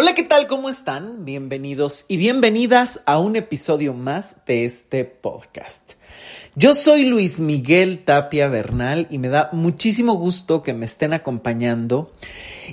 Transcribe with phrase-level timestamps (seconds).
[0.00, 0.46] Hola, ¿qué tal?
[0.46, 1.24] ¿Cómo están?
[1.24, 5.94] Bienvenidos y bienvenidas a un episodio más de este podcast.
[6.54, 12.12] Yo soy Luis Miguel Tapia Bernal y me da muchísimo gusto que me estén acompañando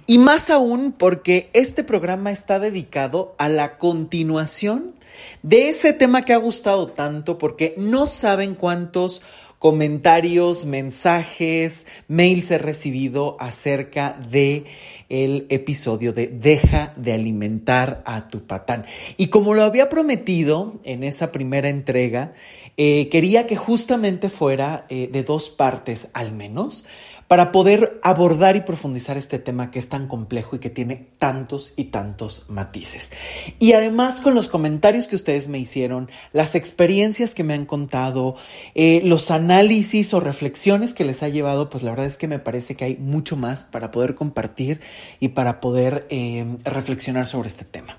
[0.06, 4.94] y más aún porque este programa está dedicado a la continuación
[5.42, 9.23] de ese tema que ha gustado tanto porque no saben cuántos
[9.66, 14.66] comentarios, mensajes, mails he recibido acerca de
[15.10, 18.86] el episodio de Deja de alimentar a tu patán.
[19.17, 22.36] Y como lo había prometido en esa primera entrega,
[22.77, 26.86] eh, quería que justamente fuera eh, de dos partes al menos
[27.27, 31.73] para poder abordar y profundizar este tema que es tan complejo y que tiene tantos
[31.75, 33.11] y tantos matices.
[33.59, 38.35] Y además con los comentarios que ustedes me hicieron, las experiencias que me han contado,
[38.75, 42.39] eh, los análisis o reflexiones que les ha llevado, pues la verdad es que me
[42.39, 44.81] parece que hay mucho más para poder compartir
[45.19, 47.97] y para poder eh, reflexionar sobre este tema.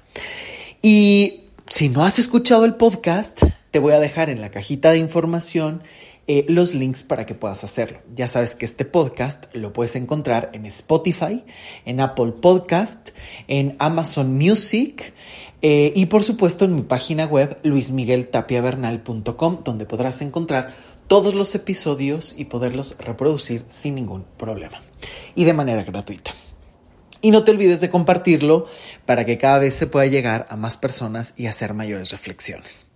[0.82, 3.42] Y si no has escuchado el podcast,
[3.72, 5.82] te voy a dejar en la cajita de información
[6.28, 8.00] eh, los links para que puedas hacerlo.
[8.14, 11.44] Ya sabes que este podcast lo puedes encontrar en Spotify,
[11.84, 13.10] en Apple Podcast,
[13.46, 15.14] en Amazon Music
[15.62, 20.74] eh, y por supuesto en mi página web luismigueltapiavernal.com donde podrás encontrar
[21.06, 24.80] todos los episodios y poderlos reproducir sin ningún problema
[25.34, 26.34] y de manera gratuita.
[27.22, 28.66] Y no te olvides de compartirlo
[29.04, 32.88] para que cada vez se pueda llegar a más personas y hacer mayores reflexiones.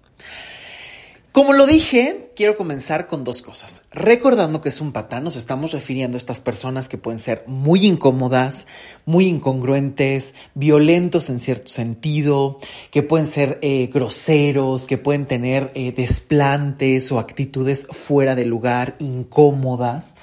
[1.33, 3.83] Como lo dije, quiero comenzar con dos cosas.
[3.92, 7.86] Recordando que es un patán, nos estamos refiriendo a estas personas que pueden ser muy
[7.86, 8.67] incómodas,
[9.06, 12.58] muy incongruentes, violentos en cierto sentido,
[12.91, 18.97] que pueden ser eh, groseros, que pueden tener eh, desplantes o actitudes fuera de lugar,
[18.98, 20.17] incómodas.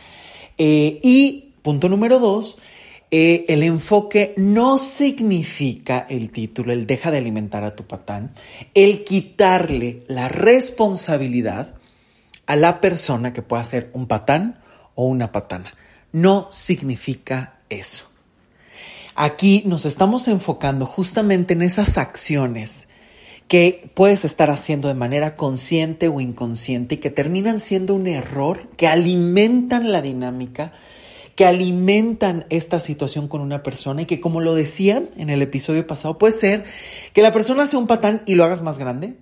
[0.57, 2.57] Eh, y punto número dos,
[3.09, 8.33] eh, el enfoque no significa el título, el deja de alimentar a tu patán,
[8.73, 11.75] el quitarle la responsabilidad
[12.47, 14.59] a la persona que pueda ser un patán
[14.95, 15.73] o una patana.
[16.11, 18.09] No significa eso.
[19.15, 22.87] Aquí nos estamos enfocando justamente en esas acciones
[23.47, 28.69] que puedes estar haciendo de manera consciente o inconsciente y que terminan siendo un error,
[28.75, 30.73] que alimentan la dinámica
[31.37, 35.85] que alimentan esta situación con una persona y que como lo decía en el episodio
[35.85, 36.63] pasado, puede ser
[37.13, 39.17] que la persona sea un patán y lo hagas más grande.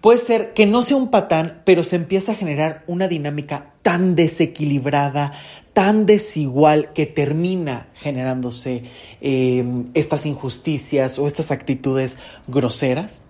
[0.00, 4.14] Puede ser que no sea un patán, pero se empieza a generar una dinámica tan
[4.14, 5.32] desequilibrada,
[5.72, 8.84] tan desigual que termina generándose
[9.20, 9.64] eh,
[9.94, 13.22] estas injusticias o estas actitudes groseras.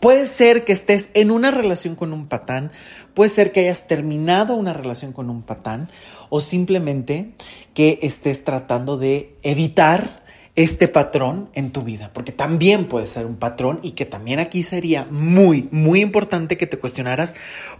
[0.00, 2.72] Puede ser que estés en una relación con un patán,
[3.14, 5.90] puede ser que hayas terminado una relación con un patán
[6.34, 7.32] o simplemente
[7.74, 10.24] que estés tratando de evitar
[10.56, 14.62] este patrón en tu vida, porque también puede ser un patrón y que también aquí
[14.62, 17.34] sería muy, muy importante que te cuestionaras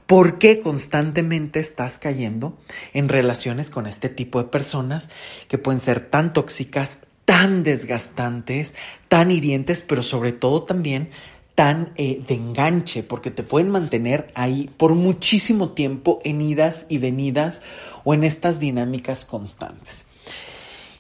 [0.07, 2.59] por qué constantemente estás cayendo
[2.93, 5.09] en relaciones con este tipo de personas
[5.49, 8.75] que pueden ser tan tóxicas, tan desgastantes,
[9.09, 11.09] tan hirientes, pero sobre todo también
[11.55, 16.99] tan eh, de enganche, porque te pueden mantener ahí por muchísimo tiempo en idas y
[16.99, 17.63] venidas
[18.05, 20.07] o en estas dinámicas constantes.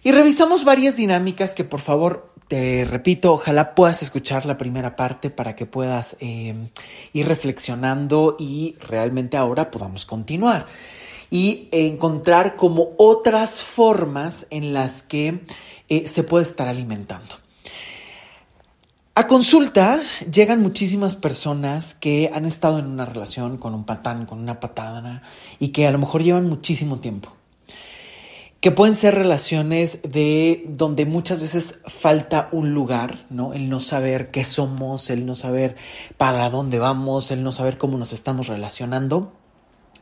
[0.03, 5.31] Y revisamos varias dinámicas que por favor te repito, ojalá puedas escuchar la primera parte
[5.31, 6.69] para que puedas eh,
[7.15, 10.67] ir reflexionando y realmente ahora podamos continuar
[11.31, 15.41] y encontrar como otras formas en las que
[15.89, 17.42] eh, se puede estar alimentando.
[19.23, 20.01] A consulta
[20.33, 25.23] llegan muchísimas personas que han estado en una relación con un patán, con una patada
[25.61, 27.33] y que a lo mejor llevan muchísimo tiempo.
[28.59, 33.27] Que pueden ser relaciones de donde muchas veces falta un lugar.
[33.55, 35.77] El no saber qué somos, el no saber
[36.17, 39.33] para dónde vamos, el no saber cómo nos estamos relacionando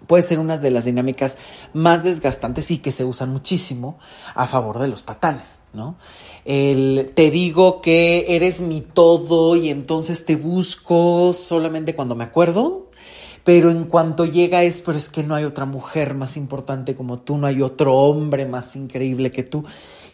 [0.07, 1.37] puede ser una de las dinámicas
[1.73, 3.99] más desgastantes y que se usan muchísimo
[4.35, 5.97] a favor de los patanes, ¿no?
[6.45, 12.91] El te digo que eres mi todo y entonces te busco solamente cuando me acuerdo,
[13.45, 17.21] pero en cuanto llega es, pero es que no hay otra mujer más importante como
[17.21, 19.65] tú, no hay otro hombre más increíble que tú.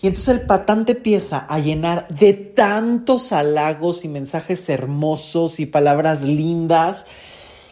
[0.00, 5.66] Y entonces el patán te empieza a llenar de tantos halagos y mensajes hermosos y
[5.66, 7.06] palabras lindas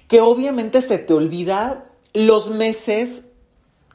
[0.08, 3.26] que obviamente se te olvida los meses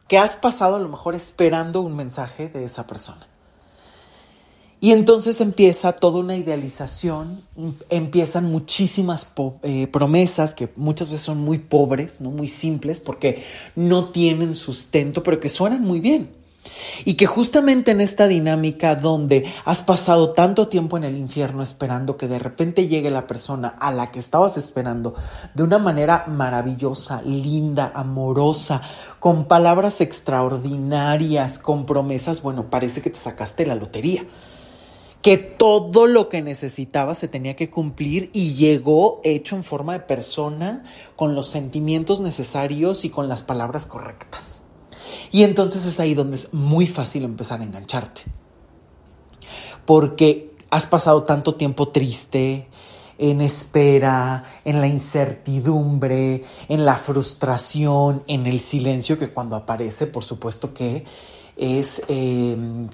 [0.07, 3.27] que has pasado a lo mejor esperando un mensaje de esa persona.
[4.81, 7.41] Y entonces empieza toda una idealización,
[7.89, 9.29] empiezan muchísimas
[9.63, 12.31] eh, promesas que muchas veces son muy pobres, ¿no?
[12.31, 13.43] muy simples, porque
[13.75, 16.38] no tienen sustento, pero que suenan muy bien.
[17.05, 22.17] Y que justamente en esta dinámica donde has pasado tanto tiempo en el infierno esperando
[22.17, 25.15] que de repente llegue la persona a la que estabas esperando
[25.53, 28.81] de una manera maravillosa, linda, amorosa,
[29.19, 34.25] con palabras extraordinarias, con promesas, bueno, parece que te sacaste la lotería.
[35.21, 39.99] Que todo lo que necesitabas se tenía que cumplir y llegó hecho en forma de
[39.99, 40.85] persona,
[41.17, 44.63] con los sentimientos necesarios y con las palabras correctas.
[45.31, 48.21] Y entonces es ahí donde es muy fácil empezar a engancharte.
[49.85, 52.67] Porque has pasado tanto tiempo triste,
[53.17, 60.23] en espera, en la incertidumbre, en la frustración, en el silencio que cuando aparece, por
[60.23, 61.03] supuesto que
[61.57, 62.87] es em,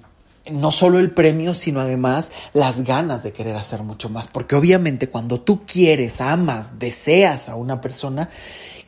[0.52, 4.28] no solo el premio, sino además las ganas de querer hacer mucho más.
[4.28, 8.30] Porque obviamente cuando tú quieres, amas, deseas a una persona,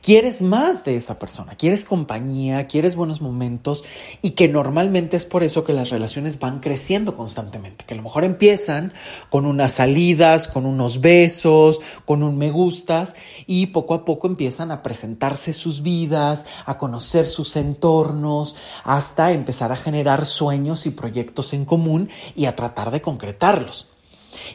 [0.08, 3.84] quieres más de esa persona, quieres compañía, quieres buenos momentos
[4.22, 8.04] y que normalmente es por eso que las relaciones van creciendo constantemente, que a lo
[8.04, 8.94] mejor empiezan
[9.30, 13.18] con unas salidas, con unos besos, con un me gustas
[13.48, 18.56] y poco a poco empiezan a presentarse sus vidas, a conocer sus entornos,
[18.86, 23.88] hasta empezar a generar sueños y proyectos en común y a tratar de concretarlos.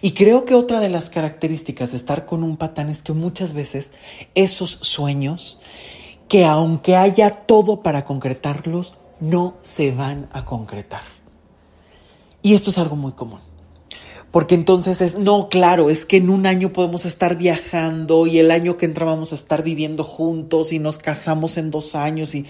[0.00, 3.54] Y creo que otra de las características de estar con un patán es que muchas
[3.54, 3.92] veces
[4.34, 5.60] esos sueños,
[6.28, 11.02] que aunque haya todo para concretarlos, no se van a concretar.
[12.42, 13.51] Y esto es algo muy común.
[14.32, 18.50] Porque entonces es, no, claro, es que en un año podemos estar viajando y el
[18.50, 22.46] año que entra vamos a estar viviendo juntos y nos casamos en dos años y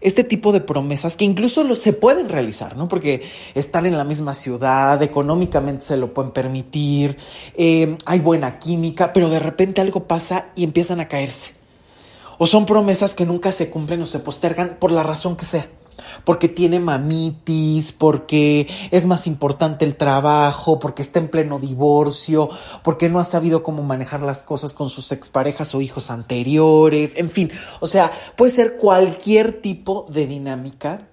[0.00, 2.88] este tipo de promesas que incluso se pueden realizar, ¿no?
[2.88, 3.22] Porque
[3.54, 7.18] están en la misma ciudad, económicamente se lo pueden permitir,
[7.54, 11.50] eh, hay buena química, pero de repente algo pasa y empiezan a caerse.
[12.38, 15.68] O son promesas que nunca se cumplen o se postergan por la razón que sea
[16.24, 22.48] porque tiene mamitis, porque es más importante el trabajo, porque está en pleno divorcio,
[22.82, 27.30] porque no ha sabido cómo manejar las cosas con sus exparejas o hijos anteriores, en
[27.30, 27.50] fin,
[27.80, 31.08] o sea, puede ser cualquier tipo de dinámica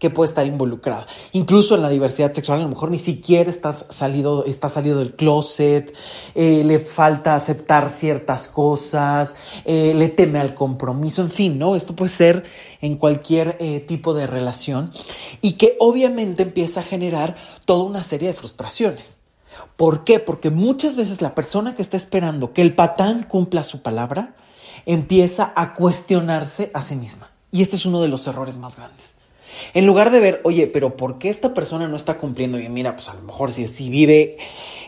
[0.00, 1.06] que puede estar involucrada.
[1.32, 3.52] Incluso en la diversidad sexual, a lo mejor ni siquiera
[3.90, 5.94] salido, está salido del closet,
[6.34, 9.36] eh, le falta aceptar ciertas cosas,
[9.66, 11.76] eh, le teme al compromiso, en fin, ¿no?
[11.76, 12.44] Esto puede ser
[12.80, 14.90] en cualquier eh, tipo de relación
[15.42, 17.36] y que obviamente empieza a generar
[17.66, 19.20] toda una serie de frustraciones.
[19.76, 20.18] ¿Por qué?
[20.18, 24.34] Porque muchas veces la persona que está esperando que el patán cumpla su palabra
[24.86, 27.30] empieza a cuestionarse a sí misma.
[27.52, 29.19] Y este es uno de los errores más grandes.
[29.74, 32.58] En lugar de ver, oye, pero ¿por qué esta persona no está cumpliendo?
[32.58, 34.36] Y mira, pues a lo mejor si, si vive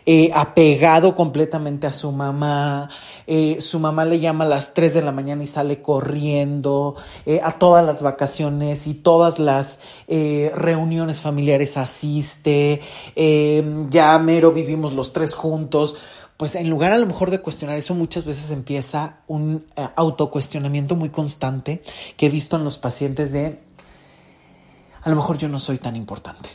[0.05, 2.91] eh, apegado completamente a su mamá,
[3.29, 7.39] eh, su mamá le llama a las 3 de la mañana y sale corriendo, eh,
[7.41, 9.79] a todas las vacaciones y todas las
[10.09, 12.81] reuniones familiares asiste,
[13.91, 15.95] ya mero vivimos los tres juntos
[16.37, 19.65] pues en lugar a lo mejor de cuestionar eso, muchas veces empieza un
[19.95, 21.83] autocuestionamiento muy constante
[22.17, 23.61] que he visto en los pacientes de
[25.03, 26.49] a lo mejor yo no soy tan importante.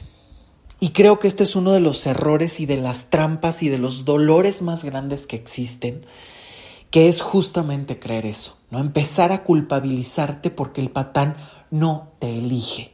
[0.79, 3.79] Y creo que este es uno de los errores y de las trampas y de
[3.79, 6.05] los dolores más grandes que existen,
[6.91, 8.79] que es justamente creer eso, ¿no?
[8.79, 11.35] Empezar a culpabilizarte porque el patán
[11.71, 12.93] no te elige.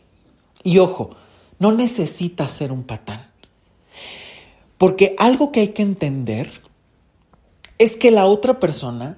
[0.64, 1.12] Y ojo,
[1.60, 3.28] no necesitas ser un patán.
[4.78, 6.52] Porque algo que hay que entender
[7.78, 9.18] es que la otra persona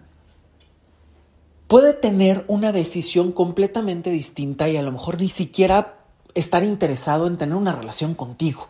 [1.67, 6.04] puede tener una decisión completamente distinta y a lo mejor ni siquiera
[6.35, 8.69] estar interesado en tener una relación contigo.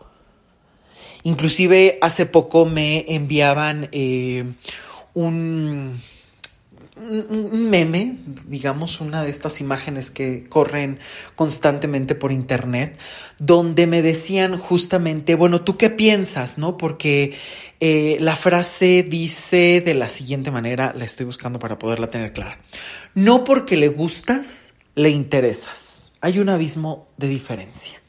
[1.23, 4.53] Inclusive hace poco me enviaban eh,
[5.15, 5.99] un,
[7.51, 10.99] meme, digamos, una de estas imágenes que corren
[11.35, 12.97] constantemente por internet,
[13.39, 16.59] donde me decían justamente, bueno, ¿tú qué piensas?
[16.59, 16.77] ¿No?
[16.77, 17.35] Porque
[17.79, 22.59] eh, la frase dice de la siguiente manera, la estoy buscando para poderla tener clara.
[23.15, 28.01] No porque le gustas, le interesas hay un abismo de diferencia.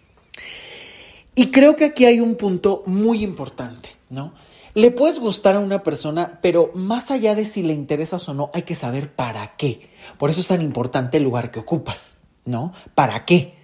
[1.35, 4.33] Y creo que aquí hay un punto muy importante, ¿no?
[4.73, 8.51] Le puedes gustar a una persona, pero más allá de si le interesas o no,
[8.55, 9.91] hay que saber para qué.
[10.17, 12.73] Por eso es tan importante el lugar que ocupas, ¿no?
[12.95, 13.59] ¿Para qué?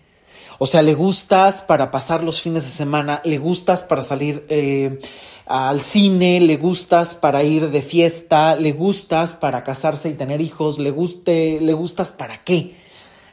[0.59, 5.01] O sea, le gustas para pasar los fines de semana, le gustas para salir eh,
[5.47, 10.79] al cine, le gustas para ir de fiesta, le gustas para casarse y tener hijos,
[10.79, 12.82] le guste, le gustas para qué.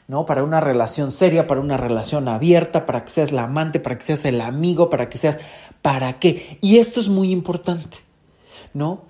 [0.09, 0.25] ¿No?
[0.25, 4.03] Para una relación seria, para una relación abierta, para que seas la amante, para que
[4.03, 5.37] seas el amigo, para que seas
[5.83, 6.57] para qué.
[6.61, 7.97] Y esto es muy importante,
[8.73, 9.03] ¿no?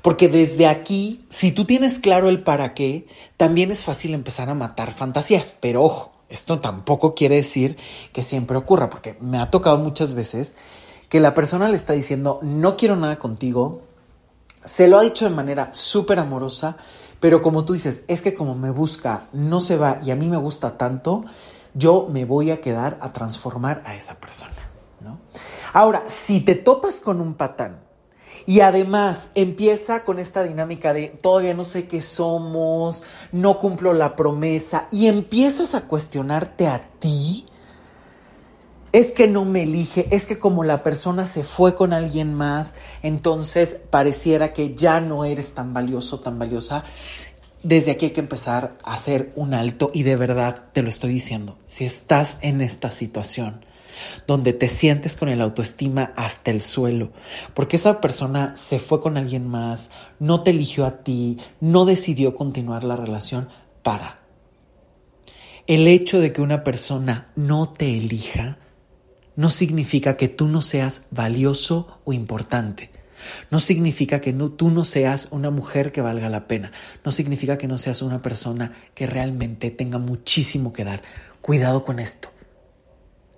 [0.00, 4.54] Porque desde aquí, si tú tienes claro el para qué, también es fácil empezar a
[4.54, 5.56] matar fantasías.
[5.60, 7.76] Pero ojo, Esto tampoco quiere decir
[8.12, 10.54] que siempre ocurra, porque me ha tocado muchas veces
[11.08, 13.82] que la persona le está diciendo, no quiero nada contigo,
[14.64, 16.76] se lo ha dicho de manera súper amorosa,
[17.24, 20.28] pero como tú dices, es que como me busca, no se va y a mí
[20.28, 21.24] me gusta tanto,
[21.72, 24.68] yo me voy a quedar a transformar a esa persona,
[25.00, 25.20] ¿no?
[25.72, 27.80] Ahora, si te topas con un patán
[28.44, 34.16] y además empieza con esta dinámica de todavía no sé qué somos, no cumplo la
[34.16, 37.46] promesa y empiezas a cuestionarte a ti,
[38.94, 42.76] es que no me elige, es que como la persona se fue con alguien más,
[43.02, 46.84] entonces pareciera que ya no eres tan valioso, tan valiosa.
[47.64, 51.12] Desde aquí hay que empezar a hacer un alto y de verdad te lo estoy
[51.12, 53.64] diciendo, si estás en esta situación,
[54.28, 57.10] donde te sientes con el autoestima hasta el suelo,
[57.52, 62.36] porque esa persona se fue con alguien más, no te eligió a ti, no decidió
[62.36, 63.48] continuar la relación,
[63.82, 64.20] para.
[65.66, 68.58] El hecho de que una persona no te elija
[69.36, 72.90] no significa que tú no seas valioso o importante.
[73.50, 76.72] No significa que tú no seas una mujer que valga la pena.
[77.04, 81.02] No significa que no seas una persona que realmente tenga muchísimo que dar.
[81.40, 82.30] Cuidado con esto.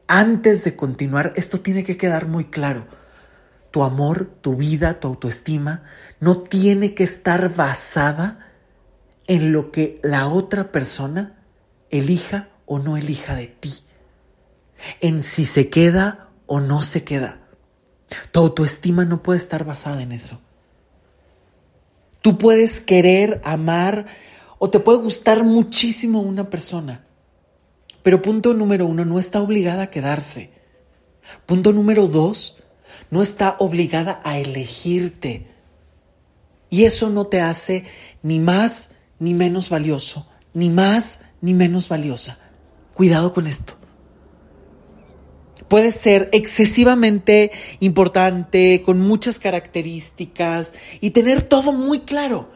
[0.09, 2.87] Antes de continuar, esto tiene que quedar muy claro.
[3.71, 5.85] Tu amor, tu vida, tu autoestima
[6.21, 8.53] no tiene que estar basada
[9.26, 11.43] en lo que la otra persona
[11.91, 13.86] elija o no elija de ti
[15.00, 17.40] en si se queda o no se queda.
[18.33, 20.40] Tu autoestima no puede estar basada en eso.
[22.23, 24.06] Tú puedes querer, amar
[24.59, 27.04] o te puede gustar muchísimo una persona,
[28.02, 30.50] pero punto número uno, no está obligada a quedarse.
[31.45, 32.62] Punto número dos,
[33.11, 35.49] no está obligada a elegirte.
[36.71, 37.85] Y eso no te hace
[38.23, 42.38] ni más ni menos valioso, ni más ni menos valiosa.
[42.95, 43.76] Cuidado con esto
[45.69, 52.51] puede ser excesivamente importante, con muchas características y tener todo muy claro.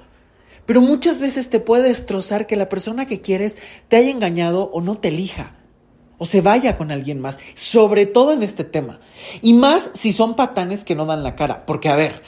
[0.67, 3.57] Pero muchas veces te puede destrozar que la persona que quieres
[3.89, 5.57] te haya engañado o no te elija.
[6.19, 9.01] O se vaya con alguien más, sobre todo en este tema.
[9.41, 11.65] Y más si son patanes que no dan la cara.
[11.65, 12.23] Porque, a ver,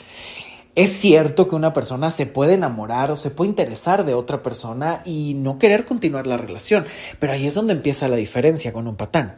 [0.75, 5.03] es cierto que una persona se puede enamorar o se puede interesar de otra persona
[5.05, 6.87] y no querer continuar la relación,
[7.19, 9.37] pero ahí es donde empieza la diferencia con un patán.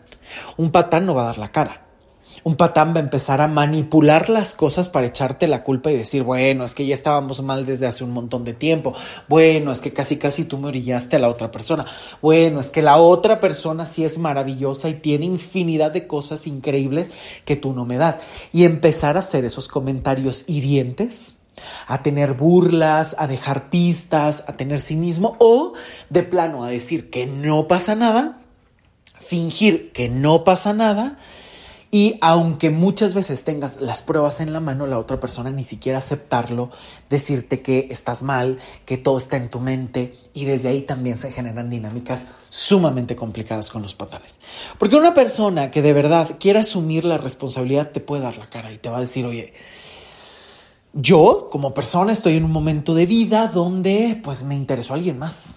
[0.56, 1.83] Un patán no va a dar la cara.
[2.44, 6.22] Un patán va a empezar a manipular las cosas para echarte la culpa y decir,
[6.22, 8.94] bueno, es que ya estábamos mal desde hace un montón de tiempo.
[9.28, 11.86] Bueno, es que casi casi tú me orillaste a la otra persona.
[12.22, 17.10] Bueno, es que la otra persona sí es maravillosa y tiene infinidad de cosas increíbles
[17.44, 18.20] que tú no me das.
[18.52, 21.36] Y empezar a hacer esos comentarios hirientes
[21.86, 25.72] a tener burlas, a dejar pistas, a tener cinismo o
[26.10, 28.40] de plano a decir que no pasa nada
[29.18, 31.18] fingir que no pasa nada
[31.94, 35.98] y aunque muchas veces tengas las pruebas en la mano, la otra persona ni siquiera
[35.98, 36.70] aceptarlo,
[37.08, 41.30] decirte que estás mal, que todo está en tu mente y desde ahí también se
[41.30, 44.40] generan dinámicas sumamente complicadas con los patanes.
[44.76, 48.72] Porque una persona que de verdad quiera asumir la responsabilidad te puede dar la cara
[48.72, 49.54] y te va a decir, oye,
[50.94, 55.54] yo como persona estoy en un momento de vida donde pues me interesó alguien más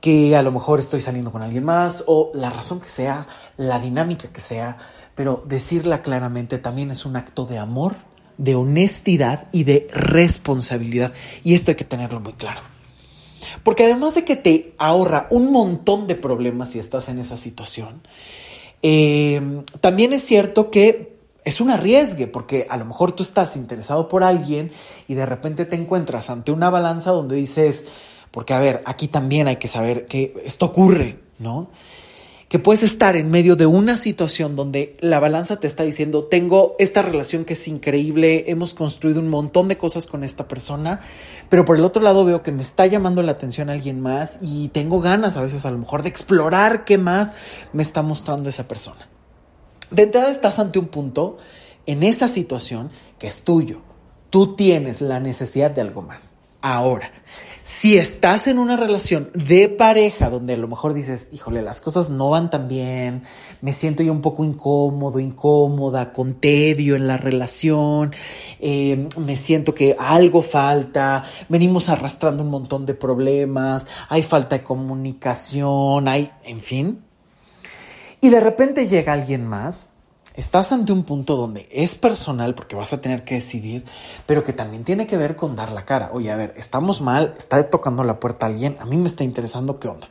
[0.00, 3.26] que a lo mejor estoy saliendo con alguien más o la razón que sea,
[3.56, 4.78] la dinámica que sea,
[5.14, 7.96] pero decirla claramente también es un acto de amor,
[8.38, 11.12] de honestidad y de responsabilidad.
[11.44, 12.62] Y esto hay que tenerlo muy claro.
[13.62, 18.02] Porque además de que te ahorra un montón de problemas si estás en esa situación,
[18.82, 24.08] eh, también es cierto que es un arriesgue, porque a lo mejor tú estás interesado
[24.08, 24.72] por alguien
[25.08, 27.86] y de repente te encuentras ante una balanza donde dices,
[28.30, 31.70] porque, a ver, aquí también hay que saber que esto ocurre, ¿no?
[32.48, 36.74] Que puedes estar en medio de una situación donde la balanza te está diciendo, tengo
[36.78, 41.00] esta relación que es increíble, hemos construido un montón de cosas con esta persona,
[41.48, 44.68] pero por el otro lado veo que me está llamando la atención alguien más y
[44.68, 47.34] tengo ganas a veces a lo mejor de explorar qué más
[47.72, 49.08] me está mostrando esa persona.
[49.90, 51.38] De entrada estás ante un punto
[51.86, 53.80] en esa situación que es tuyo.
[54.30, 56.34] Tú tienes la necesidad de algo más.
[56.60, 57.10] Ahora,
[57.62, 62.08] si estás en una relación de pareja donde a lo mejor dices, híjole, las cosas
[62.08, 63.22] no van tan bien,
[63.60, 68.12] me siento yo un poco incómodo, incómoda, con tedio en la relación,
[68.60, 74.64] eh, me siento que algo falta, venimos arrastrando un montón de problemas, hay falta de
[74.64, 77.04] comunicación, hay, en fin.
[78.22, 79.92] Y de repente llega alguien más
[80.40, 83.84] estás ante un punto donde es personal porque vas a tener que decidir,
[84.26, 86.10] pero que también tiene que ver con dar la cara.
[86.12, 89.78] Oye, a ver, estamos mal, está tocando la puerta alguien, a mí me está interesando
[89.78, 90.08] qué onda.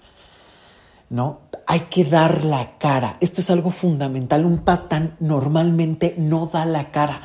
[1.09, 1.41] ¿no?
[1.65, 3.17] Hay que dar la cara.
[3.19, 4.45] Esto es algo fundamental.
[4.45, 7.21] Un patán normalmente no da la cara.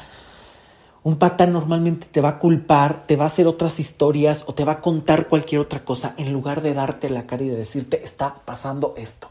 [1.02, 4.64] Un patán normalmente te va a culpar, te va a hacer otras historias o te
[4.64, 8.02] va a contar cualquier otra cosa en lugar de darte la cara y de decirte
[8.02, 9.28] está pasando esto.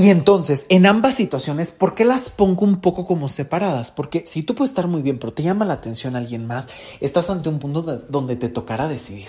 [0.00, 3.90] Y entonces, en ambas situaciones, ¿por qué las pongo un poco como separadas?
[3.90, 6.68] Porque si tú puedes estar muy bien, pero te llama la atención alguien más,
[7.00, 9.28] estás ante un punto donde te tocará decidir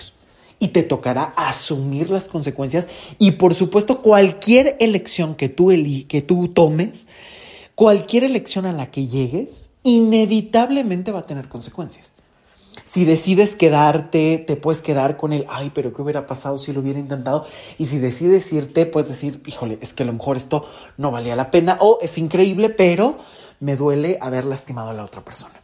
[0.58, 2.88] y te tocará asumir las consecuencias
[3.18, 5.68] y por supuesto cualquier elección que tú,
[6.08, 7.06] que tú tomes,
[7.74, 12.14] cualquier elección a la que llegues, inevitablemente va a tener consecuencias.
[12.84, 16.80] Si decides quedarte, te puedes quedar con el, ay, pero ¿qué hubiera pasado si lo
[16.80, 17.46] hubiera intentado?
[17.78, 21.36] Y si decides irte, puedes decir, híjole, es que a lo mejor esto no valía
[21.36, 23.18] la pena o es increíble, pero
[23.60, 25.62] me duele haber lastimado a la otra persona.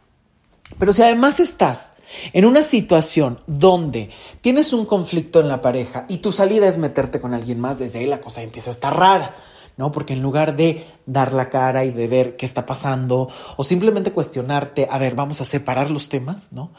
[0.77, 1.91] Pero si además estás
[2.33, 4.09] en una situación donde
[4.41, 7.99] tienes un conflicto en la pareja y tu salida es meterte con alguien más, desde
[7.99, 9.35] ahí la cosa empieza a estar rara,
[9.77, 9.91] ¿no?
[9.91, 14.11] Porque en lugar de dar la cara y de ver qué está pasando o simplemente
[14.11, 16.71] cuestionarte, a ver, vamos a separar los temas, ¿no?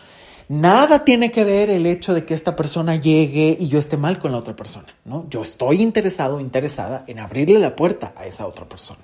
[0.51, 4.19] Nada tiene que ver el hecho de que esta persona llegue y yo esté mal
[4.19, 5.25] con la otra persona, ¿no?
[5.31, 8.99] Yo estoy interesado, interesada en abrirle la puerta a esa otra persona.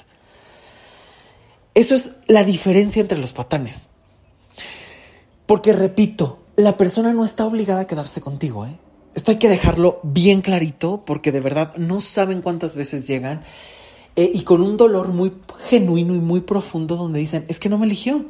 [1.73, 3.91] Eso es la diferencia entre los patanes.
[5.47, 8.77] Porque repito, la persona no está obligada a quedarse contigo, ¿eh?
[9.15, 13.43] Esto hay que dejarlo bien clarito porque de verdad no saben cuántas veces llegan
[14.17, 15.33] eh, y con un dolor muy
[15.69, 18.25] genuino y muy profundo donde dicen, es que no me eligió.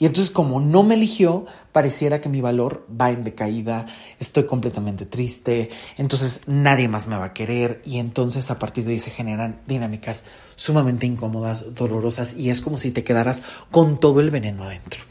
[0.00, 3.84] Y entonces como no me eligió, pareciera que mi valor va en decaída,
[4.18, 8.94] estoy completamente triste, entonces nadie más me va a querer y entonces a partir de
[8.94, 10.24] ahí se generan dinámicas
[10.56, 15.02] sumamente incómodas, dolorosas y es como si te quedaras con todo el veneno adentro.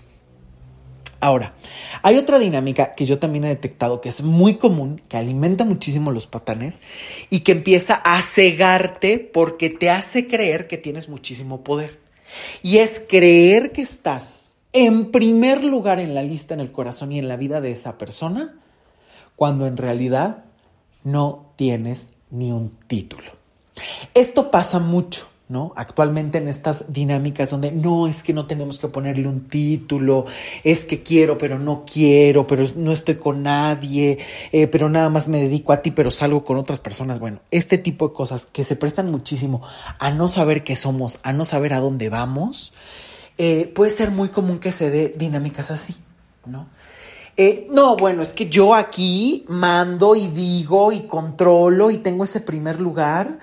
[1.22, 1.54] Ahora,
[2.02, 6.12] hay otra dinámica que yo también he detectado que es muy común, que alimenta muchísimo
[6.12, 6.82] los patanes
[7.30, 12.00] y que empieza a cegarte porque te hace creer que tienes muchísimo poder.
[12.64, 17.20] Y es creer que estás en primer lugar en la lista, en el corazón y
[17.20, 18.56] en la vida de esa persona,
[19.36, 20.46] cuando en realidad
[21.04, 23.32] no tienes ni un título.
[24.14, 25.30] Esto pasa mucho.
[25.50, 25.74] ¿no?
[25.76, 30.28] Actualmente en estas dinámicas donde no es que no tenemos que ponerle un título,
[30.64, 34.20] es que quiero pero no quiero, pero no estoy con nadie,
[34.52, 37.20] eh, pero nada más me dedico a ti, pero salgo con otras personas.
[37.20, 39.64] Bueno, este tipo de cosas que se prestan muchísimo
[39.98, 42.74] a no saber qué somos, a no saber a dónde vamos,
[43.40, 45.96] eh, puede ser muy común que se dé dinámicas así,
[46.46, 46.68] ¿no?
[47.38, 52.42] Eh, no, bueno, es que yo aquí mando y digo y controlo y tengo ese
[52.42, 53.40] primer lugar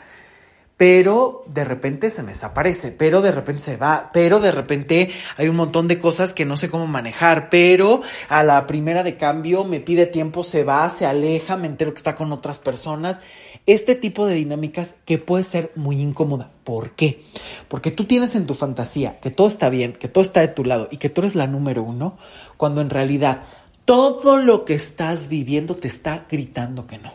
[0.76, 5.48] pero de repente se me desaparece, pero de repente se va, pero de repente hay
[5.48, 9.64] un montón de cosas que no sé cómo manejar, pero a la primera de cambio
[9.64, 13.20] me pide tiempo, se va, se aleja, me entero que está con otras personas.
[13.66, 16.52] Este tipo de dinámicas que puede ser muy incómoda.
[16.62, 17.24] ¿Por qué?
[17.68, 20.64] Porque tú tienes en tu fantasía que todo está bien, que todo está de tu
[20.64, 22.16] lado y que tú eres la número uno,
[22.56, 23.42] cuando en realidad
[23.84, 27.12] todo lo que estás viviendo te está gritando que no.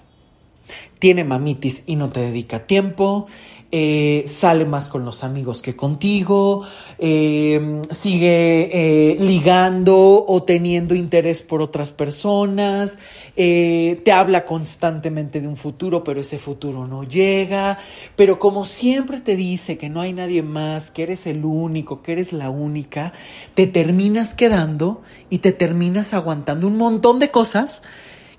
[1.00, 3.28] Tiene mamitis y no te dedica tiempo,
[3.74, 6.66] eh, sale más con los amigos que contigo,
[7.00, 13.00] eh, sigue eh, ligando o teniendo interés por otras personas,
[13.34, 17.80] te habla constantemente de un futuro, pero ese futuro no llega,
[18.18, 22.12] pero como siempre te dice que no hay nadie más, que eres el único, que
[22.12, 23.14] eres la única,
[23.56, 27.84] te terminas quedando y te terminas aguantando un montón de cosas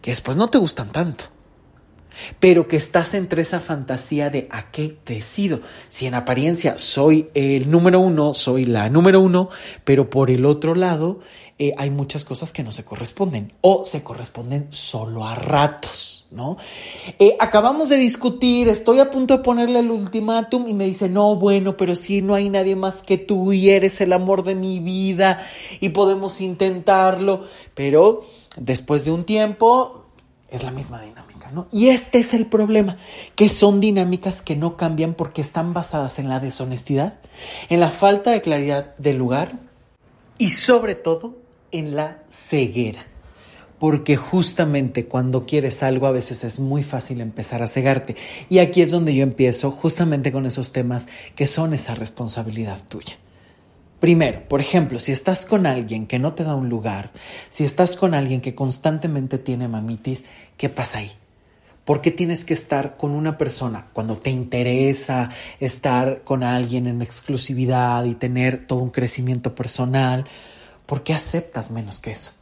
[0.02, 1.41] que después no te gustan tanto
[2.40, 5.60] pero que estás entre esa fantasía de a qué decido.
[5.88, 9.48] Si en apariencia soy el número uno, soy la número uno,
[9.84, 11.20] pero por el otro lado
[11.58, 16.56] eh, hay muchas cosas que no se corresponden o se corresponden solo a ratos, ¿no?
[17.20, 21.36] Eh, acabamos de discutir, estoy a punto de ponerle el ultimátum y me dice, no,
[21.36, 24.80] bueno, pero si no hay nadie más que tú y eres el amor de mi
[24.80, 25.46] vida
[25.78, 27.44] y podemos intentarlo,
[27.74, 28.24] pero
[28.56, 30.06] después de un tiempo
[30.48, 31.31] es la misma dinámica.
[31.70, 32.98] Y este es el problema,
[33.34, 37.14] que son dinámicas que no cambian porque están basadas en la deshonestidad,
[37.68, 39.58] en la falta de claridad del lugar
[40.38, 41.36] y sobre todo
[41.70, 43.06] en la ceguera.
[43.78, 48.16] Porque justamente cuando quieres algo a veces es muy fácil empezar a cegarte.
[48.48, 53.18] Y aquí es donde yo empiezo justamente con esos temas que son esa responsabilidad tuya.
[53.98, 57.12] Primero, por ejemplo, si estás con alguien que no te da un lugar,
[57.48, 60.24] si estás con alguien que constantemente tiene mamitis,
[60.56, 61.12] ¿qué pasa ahí?
[61.84, 67.02] ¿Por qué tienes que estar con una persona cuando te interesa estar con alguien en
[67.02, 70.24] exclusividad y tener todo un crecimiento personal?
[70.86, 72.32] ¿Por qué aceptas menos que eso?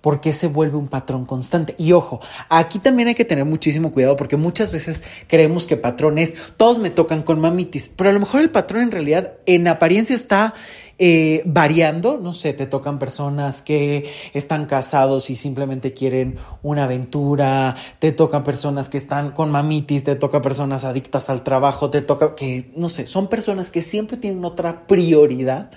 [0.00, 1.74] ¿Por qué se vuelve un patrón constante?
[1.78, 6.18] Y ojo, aquí también hay que tener muchísimo cuidado porque muchas veces creemos que patrón
[6.18, 9.66] es todos me tocan con mamitis, pero a lo mejor el patrón en realidad en
[9.66, 10.52] apariencia está
[10.98, 17.76] eh, variando, no sé, te tocan personas que están casados y simplemente quieren una aventura,
[17.98, 22.34] te tocan personas que están con mamitis, te toca personas adictas al trabajo, te toca
[22.34, 25.70] que, no sé, son personas que siempre tienen otra prioridad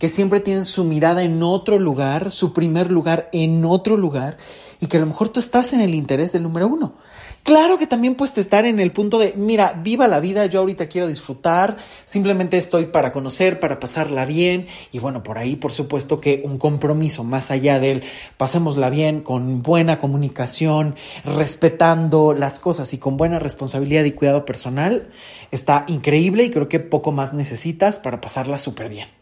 [0.00, 4.38] que siempre tienen su mirada en otro lugar, su primer lugar en otro lugar,
[4.80, 6.94] y que a lo mejor tú estás en el interés del número uno.
[7.42, 10.88] Claro que también puedes estar en el punto de, mira, viva la vida, yo ahorita
[10.88, 16.20] quiero disfrutar, simplemente estoy para conocer, para pasarla bien, y bueno, por ahí por supuesto
[16.20, 18.02] que un compromiso más allá del
[18.36, 25.08] pasémosla bien, con buena comunicación, respetando las cosas y con buena responsabilidad y cuidado personal,
[25.50, 29.19] está increíble y creo que poco más necesitas para pasarla súper bien.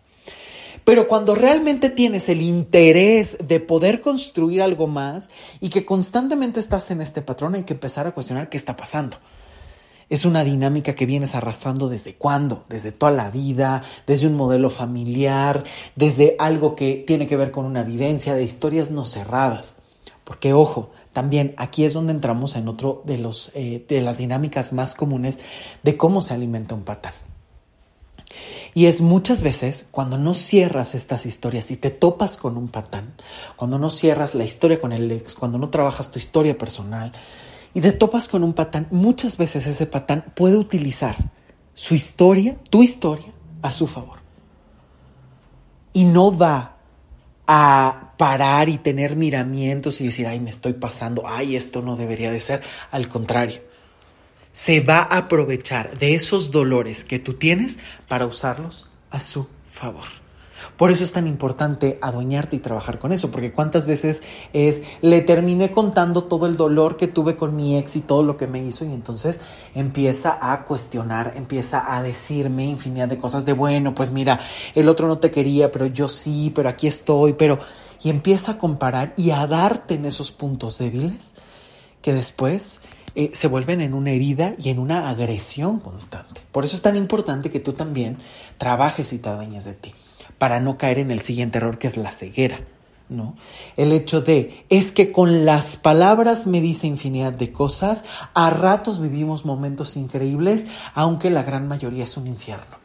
[0.89, 5.29] Pero cuando realmente tienes el interés de poder construir algo más
[5.61, 9.19] y que constantemente estás en este patrón, hay que empezar a cuestionar qué está pasando.
[10.09, 14.71] Es una dinámica que vienes arrastrando desde cuándo, desde toda la vida, desde un modelo
[14.71, 15.63] familiar,
[15.95, 19.77] desde algo que tiene que ver con una vivencia de historias no cerradas.
[20.25, 24.73] Porque ojo, también aquí es donde entramos en otro de, los, eh, de las dinámicas
[24.73, 25.39] más comunes
[25.83, 27.13] de cómo se alimenta un patán.
[28.75, 33.15] Y es muchas veces cuando no cierras estas historias y te topas con un patán,
[33.57, 37.13] cuando no cierras la historia con el ex, cuando no trabajas tu historia personal
[37.75, 41.17] y te topas con un patán, muchas veces ese patán puede utilizar
[41.75, 44.19] su historia, tu historia, a su favor.
[45.93, 46.77] Y no va
[47.47, 52.31] a parar y tener miramientos y decir, ay, me estoy pasando, ay, esto no debería
[52.31, 52.63] de ser.
[52.91, 53.63] Al contrario,
[54.59, 60.09] se va a aprovechar de esos dolores que tú tienes para usarlos a su favor.
[60.77, 65.21] Por eso es tan importante adueñarte y trabajar con eso, porque cuántas veces es, le
[65.21, 68.61] terminé contando todo el dolor que tuve con mi ex y todo lo que me
[68.61, 69.43] hizo y entonces
[69.77, 74.41] empieza a cuestionar, empieza a decirme infinidad de cosas de, bueno, pues mira,
[74.75, 77.61] el otro no te quería, pero yo sí, pero aquí estoy, pero...
[78.03, 81.35] Y empieza a comparar y a darte en esos puntos débiles
[82.01, 82.81] que después
[83.19, 86.43] eh, se vuelven en una herida y en una agresión constante.
[86.53, 88.19] Por eso es tan importante que tú también
[88.59, 89.93] trabajes y te adueñes de ti,
[90.39, 92.61] para no caer en el siguiente error que es la ceguera.
[93.09, 93.35] ¿no?
[93.77, 98.05] El hecho de, es que con las palabras me dice infinidad de cosas,
[98.35, 102.79] a ratos vivimos momentos increíbles, aunque la gran mayoría es un infierno.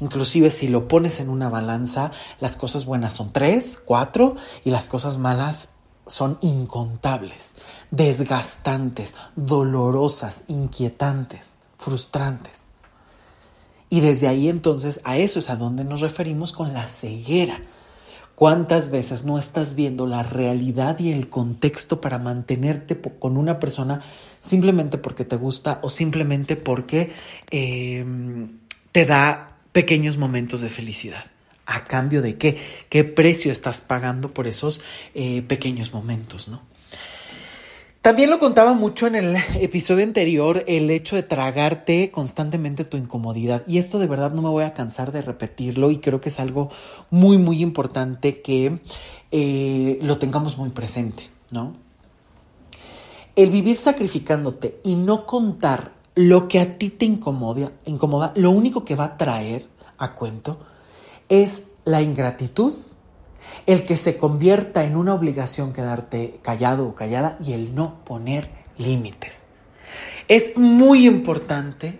[0.00, 4.88] Inclusive si lo pones en una balanza, las cosas buenas son tres, cuatro, y las
[4.88, 5.68] cosas malas
[6.08, 7.54] son incontables,
[7.90, 12.62] desgastantes, dolorosas, inquietantes, frustrantes.
[13.90, 17.62] Y desde ahí entonces a eso es a donde nos referimos con la ceguera.
[18.34, 24.02] ¿Cuántas veces no estás viendo la realidad y el contexto para mantenerte con una persona
[24.40, 27.12] simplemente porque te gusta o simplemente porque
[27.50, 28.58] em,
[28.92, 31.24] te da pequeños momentos de felicidad?
[31.70, 32.58] ¿A cambio de qué?
[32.88, 34.80] ¿Qué precio estás pagando por esos
[35.14, 36.62] eh, pequeños momentos, no?
[38.00, 43.64] También lo contaba mucho en el episodio anterior el hecho de tragarte constantemente tu incomodidad
[43.66, 46.40] y esto de verdad no me voy a cansar de repetirlo y creo que es
[46.40, 46.70] algo
[47.10, 48.78] muy muy importante que
[49.30, 51.76] eh, lo tengamos muy presente, ¿no?
[53.36, 58.86] El vivir sacrificándote y no contar lo que a ti te incomoda, incomoda lo único
[58.86, 59.66] que va a traer
[59.98, 60.60] a cuento
[61.28, 62.74] es la ingratitud,
[63.66, 68.48] el que se convierta en una obligación quedarte callado o callada y el no poner
[68.76, 69.44] límites.
[70.28, 71.98] Es muy importante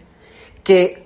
[0.63, 1.05] que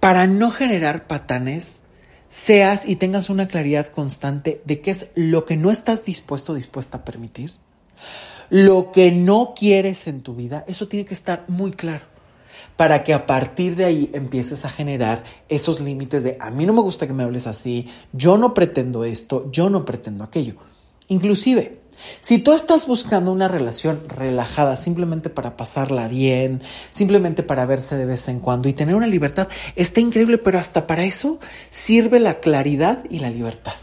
[0.00, 1.82] para no generar patanes
[2.28, 6.54] seas y tengas una claridad constante de qué es lo que no estás dispuesto o
[6.54, 7.52] dispuesta a permitir,
[8.50, 12.13] lo que no quieres en tu vida, eso tiene que estar muy claro
[12.76, 16.72] para que a partir de ahí empieces a generar esos límites de a mí no
[16.72, 20.54] me gusta que me hables así, yo no pretendo esto, yo no pretendo aquello.
[21.08, 21.80] Inclusive,
[22.20, 28.06] si tú estás buscando una relación relajada simplemente para pasarla bien, simplemente para verse de
[28.06, 31.38] vez en cuando y tener una libertad, está increíble, pero hasta para eso
[31.70, 33.74] sirve la claridad y la libertad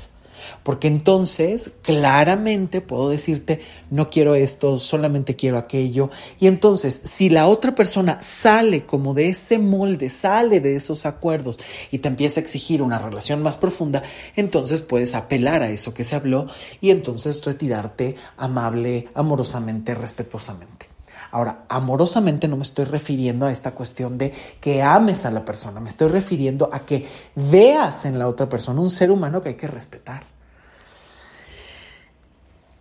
[0.63, 6.12] porque entonces claramente puedo decirte, no quiero esto, solamente quiero aquello.
[6.39, 11.60] Y entonces, si la otra persona sale como de ese molde, sale de esos acuerdos
[11.89, 14.04] y te empieza a exigir una relación más profunda,
[14.36, 16.47] entonces puedes apelar a eso que se habló
[16.80, 20.91] y entonces retirarte amable, amorosamente, respetuosamente.
[21.32, 25.80] Ahora, amorosamente no me estoy refiriendo a esta cuestión de que ames a la persona,
[25.80, 29.56] me estoy refiriendo a que veas en la otra persona un ser humano que hay
[29.56, 30.40] que respetar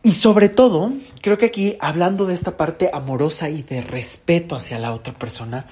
[0.03, 4.79] Y sobre todo, creo que aquí, hablando de esta parte amorosa y de respeto hacia
[4.79, 5.67] la otra persona,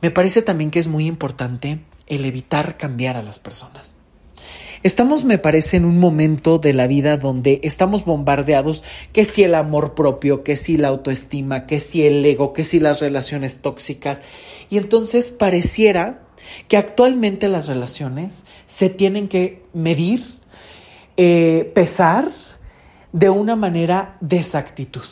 [0.00, 3.94] me parece también que es muy importante el evitar cambiar a las personas.
[4.82, 9.54] Estamos, me parece, en un momento de la vida donde estamos bombardeados que si el
[9.54, 14.22] amor propio, que si la autoestima, que si el ego, que si las relaciones tóxicas.
[14.70, 16.22] Y entonces pareciera
[16.68, 20.24] que actualmente las relaciones se tienen que medir,
[21.16, 22.30] eh, pesar
[23.16, 25.06] de una manera de exactitud.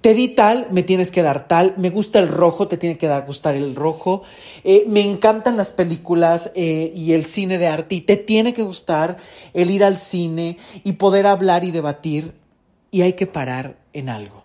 [0.00, 1.74] Te di tal, me tienes que dar tal.
[1.76, 4.22] Me gusta el rojo, te tiene que gustar el rojo.
[4.62, 8.62] Eh, me encantan las películas eh, y el cine de arte y te tiene que
[8.62, 9.16] gustar
[9.54, 12.34] el ir al cine y poder hablar y debatir.
[12.92, 14.44] Y hay que parar en algo.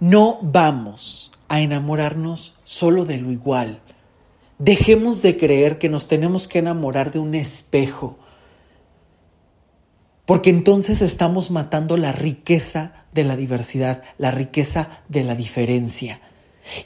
[0.00, 3.80] No vamos a enamorarnos solo de lo igual.
[4.58, 8.16] Dejemos de creer que nos tenemos que enamorar de un espejo
[10.26, 16.20] porque entonces estamos matando la riqueza de la diversidad, la riqueza de la diferencia.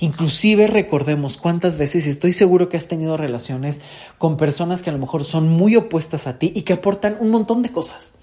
[0.01, 3.81] Inclusive recordemos cuántas veces, y estoy seguro que has tenido relaciones
[4.18, 7.31] con personas que a lo mejor son muy opuestas a ti y que aportan un
[7.31, 8.14] montón de cosas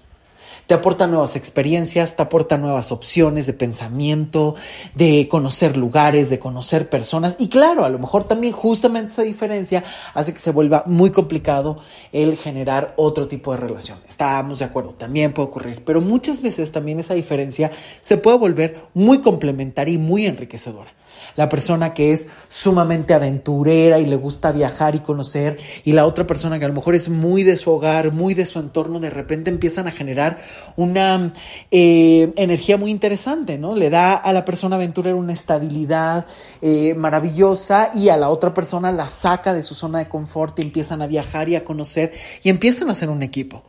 [0.66, 4.54] te aporta nuevas experiencias, te aporta nuevas opciones de pensamiento,
[4.94, 7.36] de conocer lugares, de conocer personas.
[7.38, 11.78] Y claro, a lo mejor también justamente esa diferencia hace que se vuelva muy complicado
[12.12, 13.98] el generar otro tipo de relación.
[14.08, 18.82] Estamos de acuerdo, también puede ocurrir, pero muchas veces también esa diferencia se puede volver
[18.94, 20.92] muy complementaria y muy enriquecedora
[21.36, 26.26] la persona que es sumamente aventurera y le gusta viajar y conocer, y la otra
[26.26, 29.10] persona que a lo mejor es muy de su hogar, muy de su entorno, de
[29.10, 30.38] repente empiezan a generar
[30.76, 31.32] una
[31.70, 33.74] eh, energía muy interesante, ¿no?
[33.74, 36.26] Le da a la persona aventurera una estabilidad
[36.62, 40.62] eh, maravillosa y a la otra persona la saca de su zona de confort y
[40.62, 43.62] empiezan a viajar y a conocer y empiezan a ser un equipo.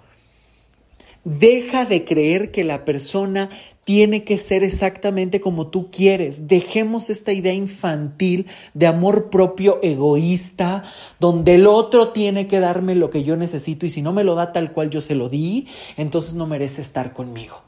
[1.23, 3.49] Deja de creer que la persona
[3.87, 6.49] tiene que ser exactamente como tú quieres.
[6.49, 10.83] Dejemos esta idea infantil de amor propio egoísta,
[11.21, 14.35] donde el otro tiene que darme lo que yo necesito y si no me lo
[14.35, 17.61] da tal cual yo se lo di, entonces no merece estar conmigo.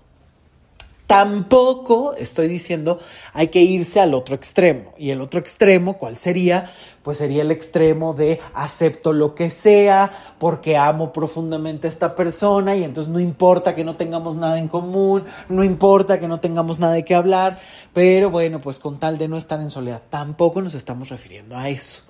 [1.07, 2.99] Tampoco estoy diciendo
[3.31, 4.93] hay que irse al otro extremo.
[4.97, 6.69] Y el otro extremo, ¿cuál sería?
[7.03, 12.75] Pues sería el extremo de acepto lo que sea porque amo profundamente a esta persona
[12.75, 16.79] y entonces no importa que no tengamos nada en común, no importa que no tengamos
[16.79, 17.59] nada de qué hablar,
[17.93, 21.69] pero bueno, pues con tal de no estar en soledad, tampoco nos estamos refiriendo a
[21.69, 22.03] eso.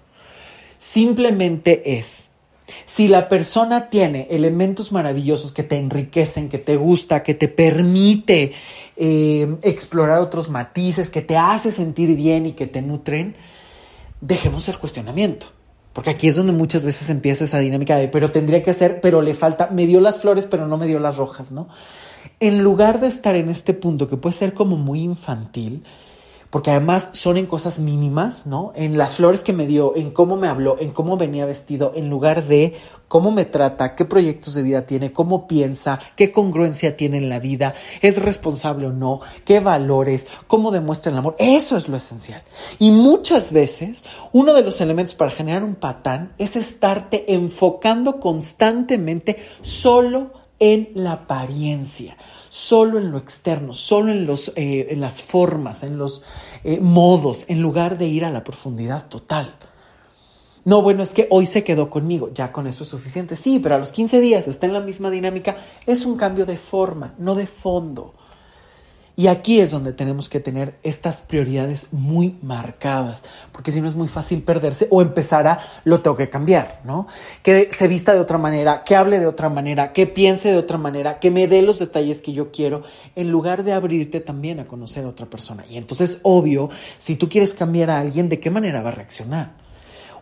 [0.78, 2.30] Simplemente es
[2.86, 8.54] si la persona tiene elementos maravillosos que te enriquecen, que te gusta, que te permite
[8.96, 13.36] eh, explorar otros matices, que te hace sentir bien y que te nutren,
[14.22, 15.48] dejemos el cuestionamiento.
[15.94, 19.22] Porque aquí es donde muchas veces empieza esa dinámica de, pero tendría que hacer, pero
[19.22, 21.68] le falta, me dio las flores, pero no me dio las rojas, ¿no?
[22.40, 25.84] En lugar de estar en este punto que puede ser como muy infantil,
[26.50, 28.72] porque además son en cosas mínimas, ¿no?
[28.76, 32.10] En las flores que me dio, en cómo me habló, en cómo venía vestido, en
[32.10, 32.76] lugar de
[33.08, 37.40] cómo me trata, qué proyectos de vida tiene, cómo piensa, qué congruencia tiene en la
[37.40, 41.36] vida, es responsable o no, qué valores, cómo demuestra el amor.
[41.40, 42.44] Eso es lo esencial.
[42.80, 49.38] Y muchas veces uno de los elementos para generar un patán es estarte enfocando constantemente
[49.62, 52.18] solo en la apariencia
[52.50, 56.24] solo en lo externo, solo en, los, eh, en las formas, en los
[56.64, 59.56] eh, modos, en lugar de ir a la profundidad total.
[60.66, 63.36] No, bueno, es que hoy se quedó conmigo, ya con eso es suficiente.
[63.36, 66.58] Sí, pero a los 15 días está en la misma dinámica, es un cambio de
[66.58, 68.14] forma, no de fondo.
[69.20, 73.94] Y aquí es donde tenemos que tener estas prioridades muy marcadas, porque si no es
[73.94, 77.06] muy fácil perderse o empezar a lo tengo que cambiar, ¿no?
[77.44, 80.78] Que se vista de otra manera, que hable de otra manera, que piense de otra
[80.78, 82.84] manera, que me dé los detalles que yo quiero,
[83.18, 85.66] en lugar de abrirte también a conocer a otra persona.
[85.70, 89.52] Y entonces, obvio, si tú quieres cambiar a alguien, ¿de qué manera va a reaccionar?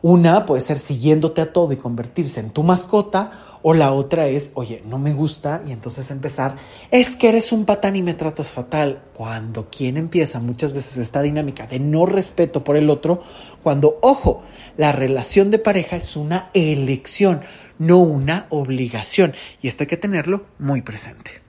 [0.02, 4.52] Una puede ser siguiéndote a todo y convertirse en tu mascota, o la otra es,
[4.56, 6.56] oye, no me gusta, y entonces empezar,
[6.92, 9.04] es que eres un patán y me tratas fatal.
[9.14, 13.24] Cuando quien empieza muchas veces esta dinámica de no respeto por el otro,
[13.64, 14.44] cuando, ojo,
[14.78, 17.42] la relación de pareja es una elección,
[17.80, 21.42] no una obligación, y esto hay que tenerlo muy presente.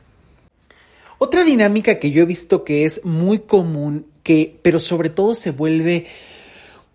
[1.18, 5.50] Otra dinámica que yo he visto que es muy común, que, pero sobre todo se
[5.50, 6.06] vuelve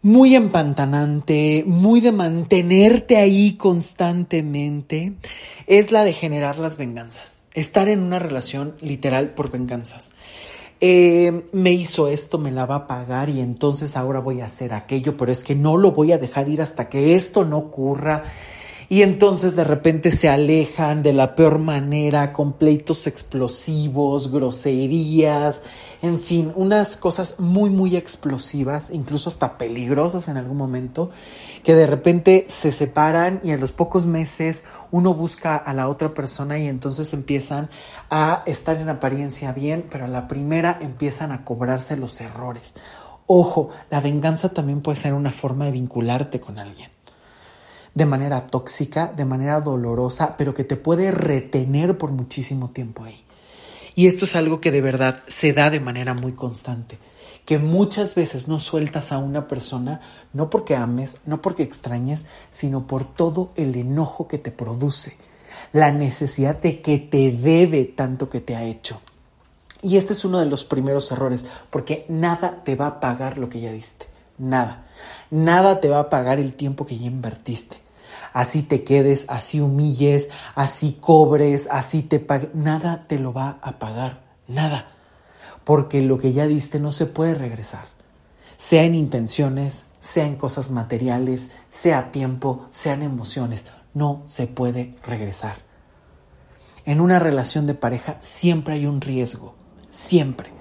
[0.04, 5.14] muy empantanante, muy de mantenerte ahí constantemente,
[5.66, 7.42] es la de generar las venganzas.
[7.54, 10.12] Estar en una relación literal por venganzas.
[10.82, 14.74] Eh, me hizo esto, me la va a pagar y entonces ahora voy a hacer
[14.74, 18.24] aquello, pero es que no lo voy a dejar ir hasta que esto no ocurra.
[18.94, 25.64] Y entonces de repente se alejan de la peor manera, con pleitos explosivos, groserías,
[26.04, 31.10] en fin, unas cosas muy, muy explosivas, incluso hasta peligrosas en algún momento,
[31.64, 36.14] que de repente se separan y en los pocos meses uno busca a la otra
[36.14, 37.72] persona y entonces empiezan
[38.12, 42.76] a estar en apariencia bien, pero a la primera empiezan a cobrarse los errores.
[43.26, 46.92] Ojo, la venganza también puede ser una forma de vincularte con alguien
[47.96, 53.24] de manera tóxica, de manera dolorosa, pero que te puede retener por muchísimo tiempo ahí.
[53.96, 56.98] Y esto es algo que de verdad se da de manera muy constante,
[57.46, 60.02] que muchas veces no sueltas a una persona
[60.32, 65.18] no porque ames, no porque extrañes, sino por todo el enojo que te produce,
[65.72, 69.00] la necesidad de que te debe tanto que te ha hecho.
[69.84, 73.50] Y este es uno de los primeros errores, porque nada te va a pagar lo
[73.50, 74.08] que ya diste,
[74.40, 74.88] nada.
[75.30, 77.83] Nada te va a pagar el tiempo que ya invertiste
[78.34, 83.80] así te quedes, así humilles, así cobres, así te pagues, nada te lo va a
[83.80, 84.92] pagar, nada.
[85.64, 87.86] Porque lo que ya diste no se puede regresar.
[88.58, 95.56] Sea en intenciones, sea en cosas materiales, sea tiempo, sean emociones, no se puede regresar.
[96.86, 99.56] En una relación de pareja siempre hay un riesgo,
[99.90, 100.53] siempre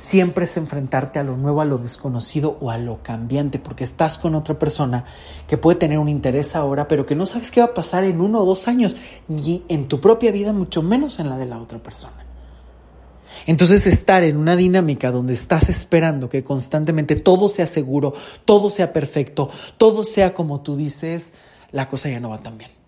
[0.00, 4.16] siempre es enfrentarte a lo nuevo, a lo desconocido o a lo cambiante, porque estás
[4.16, 5.04] con otra persona
[5.46, 8.22] que puede tener un interés ahora, pero que no sabes qué va a pasar en
[8.22, 8.96] uno o dos años,
[9.28, 12.24] ni en tu propia vida, mucho menos en la de la otra persona.
[13.44, 18.14] Entonces estar en una dinámica donde estás esperando que constantemente todo sea seguro,
[18.46, 21.34] todo sea perfecto, todo sea como tú dices,
[21.72, 22.79] la cosa ya no va tan bien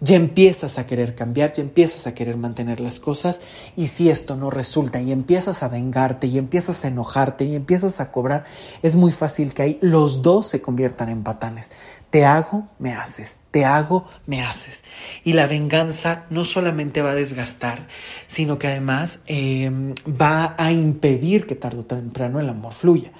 [0.00, 3.40] ya empiezas a querer cambiar, ya empiezas a querer mantener las cosas
[3.76, 8.00] y si esto no resulta y empiezas a vengarte y empiezas a enojarte y empiezas
[8.00, 8.44] a cobrar,
[8.82, 11.70] es muy fácil que ahí los dos se conviertan en patanes.
[12.08, 14.84] Te hago, me haces, te hago, me haces.
[15.22, 17.86] Y la venganza no solamente va a desgastar,
[18.26, 23.12] sino que además em, va a impedir que tarde o temprano el amor fluya.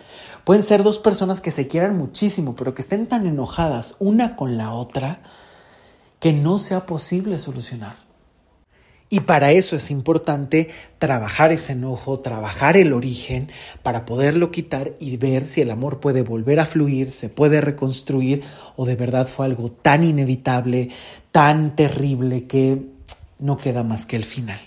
[0.44, 4.56] Pueden ser dos personas que se quieran muchísimo, pero que estén tan enojadas una con
[4.56, 5.20] la otra,
[6.20, 7.96] que no sea posible solucionar.
[9.12, 10.68] Y para eso es importante
[11.00, 13.48] trabajar ese enojo, trabajar el origen
[13.82, 18.44] para poderlo quitar y ver si el amor puede volver a fluir, se puede reconstruir
[18.76, 20.90] o de verdad fue algo tan inevitable,
[21.32, 22.82] tan terrible que
[23.40, 24.60] no queda más que el final.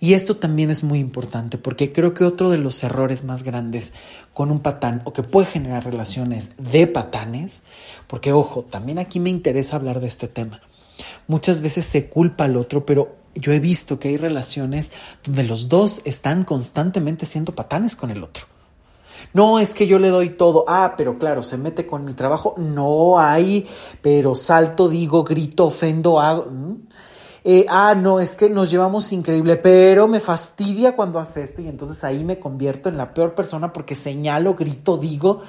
[0.00, 3.92] Y esto también es muy importante porque creo que otro de los errores más grandes
[4.34, 7.62] con un patán o que puede generar relaciones de patanes,
[8.08, 10.60] porque ojo, también aquí me interesa hablar de este tema
[11.26, 14.92] Muchas veces se culpa al otro, pero yo he visto que hay relaciones
[15.24, 18.46] donde los dos están constantemente siendo patanes con el otro.
[19.32, 20.64] No es que yo le doy todo.
[20.66, 22.54] Ah, pero claro, se mete con mi trabajo.
[22.56, 23.66] No hay,
[24.00, 26.46] pero salto, digo, grito, ofendo, hago.
[27.44, 31.68] Eh, ah, no, es que nos llevamos increíble, pero me fastidia cuando hace esto y
[31.68, 35.42] entonces ahí me convierto en la peor persona porque señalo, grito, digo.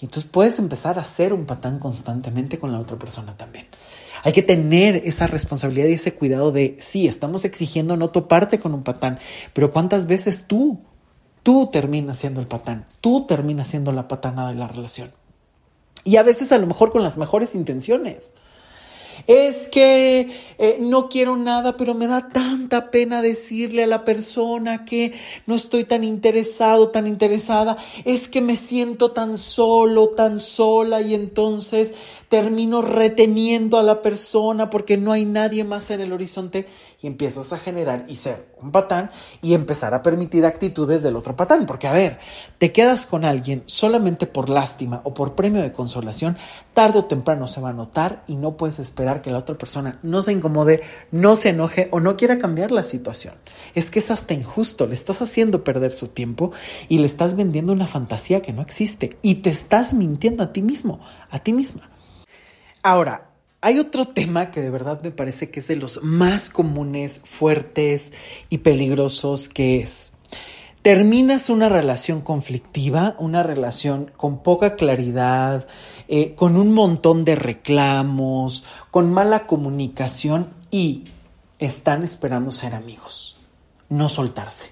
[0.00, 3.68] Y entonces puedes empezar a ser un patán constantemente con la otra persona también.
[4.22, 8.74] Hay que tener esa responsabilidad y ese cuidado de, sí, estamos exigiendo no toparte con
[8.74, 9.18] un patán,
[9.52, 10.80] pero ¿cuántas veces tú,
[11.42, 12.86] tú terminas siendo el patán?
[13.00, 15.12] Tú terminas siendo la patana de la relación.
[16.04, 18.32] Y a veces a lo mejor con las mejores intenciones.
[19.26, 24.84] Es que eh, no quiero nada, pero me da tanta pena decirle a la persona
[24.84, 25.12] que
[25.46, 27.76] no estoy tan interesado, tan interesada.
[28.04, 31.94] Es que me siento tan solo, tan sola y entonces
[32.30, 36.68] termino reteniendo a la persona porque no hay nadie más en el horizonte
[37.02, 39.10] y empiezas a generar y ser un patán
[39.42, 41.66] y empezar a permitir actitudes del otro patán.
[41.66, 42.20] Porque, a ver,
[42.58, 46.36] te quedas con alguien solamente por lástima o por premio de consolación,
[46.72, 49.98] tarde o temprano se va a notar y no puedes esperar que la otra persona
[50.04, 53.34] no se incomode, no se enoje o no quiera cambiar la situación.
[53.74, 56.52] Es que es hasta injusto, le estás haciendo perder su tiempo
[56.88, 60.62] y le estás vendiendo una fantasía que no existe y te estás mintiendo a ti
[60.62, 61.90] mismo, a ti misma.
[62.82, 67.22] Ahora, hay otro tema que de verdad me parece que es de los más comunes,
[67.26, 68.14] fuertes
[68.48, 70.12] y peligrosos, que es,
[70.80, 75.66] terminas una relación conflictiva, una relación con poca claridad,
[76.08, 81.04] eh, con un montón de reclamos, con mala comunicación y
[81.58, 83.36] están esperando ser amigos,
[83.90, 84.70] no soltarse.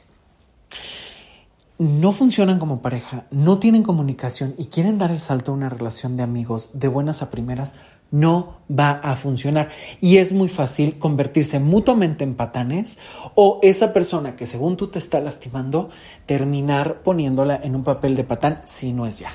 [1.76, 6.16] No funcionan como pareja, no tienen comunicación y quieren dar el salto a una relación
[6.16, 7.74] de amigos de buenas a primeras,
[8.10, 9.70] no va a funcionar.
[10.00, 12.98] Y es muy fácil convertirse mutuamente en patanes
[13.34, 15.90] o esa persona que según tú te está lastimando,
[16.26, 19.30] terminar poniéndola en un papel de patán si no es ya.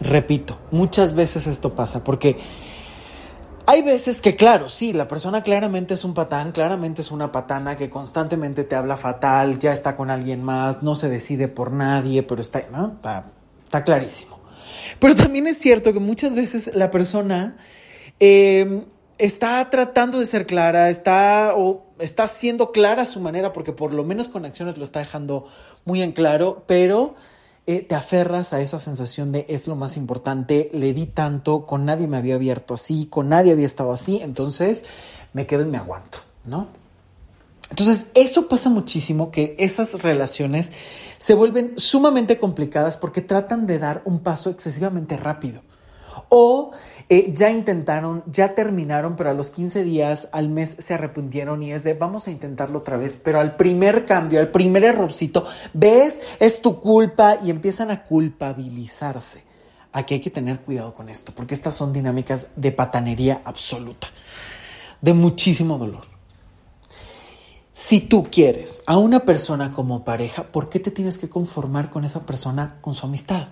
[0.00, 2.36] Repito, muchas veces esto pasa porque
[3.68, 7.76] Hay veces que, claro, sí, la persona claramente es un patán, claramente es una patana
[7.76, 12.22] que constantemente te habla fatal, ya está con alguien más, no se decide por nadie,
[12.22, 12.92] pero está, ¿no?
[12.94, 13.32] está,
[13.64, 14.35] está clarísimo.
[14.98, 17.56] Pero también es cierto que muchas veces la persona
[18.20, 18.84] eh,
[19.18, 23.92] está tratando de ser clara, está o está siendo clara a su manera, porque por
[23.92, 25.48] lo menos con acciones lo está dejando
[25.84, 27.14] muy en claro, pero
[27.66, 31.84] eh, te aferras a esa sensación de es lo más importante, le di tanto, con
[31.84, 34.84] nadie me había abierto así, con nadie había estado así, entonces
[35.32, 36.68] me quedo y me aguanto, ¿no?
[37.70, 40.72] Entonces, eso pasa muchísimo, que esas relaciones
[41.18, 45.62] se vuelven sumamente complicadas porque tratan de dar un paso excesivamente rápido.
[46.28, 46.72] O
[47.08, 51.72] eh, ya intentaron, ya terminaron, pero a los 15 días, al mes se arrepintieron y
[51.72, 56.20] es de vamos a intentarlo otra vez, pero al primer cambio, al primer errorcito, ves,
[56.40, 59.44] es tu culpa y empiezan a culpabilizarse.
[59.92, 64.08] Aquí hay que tener cuidado con esto, porque estas son dinámicas de patanería absoluta,
[65.00, 66.15] de muchísimo dolor.
[67.78, 72.06] Si tú quieres a una persona como pareja, ¿por qué te tienes que conformar con
[72.06, 73.48] esa persona, con su amistad?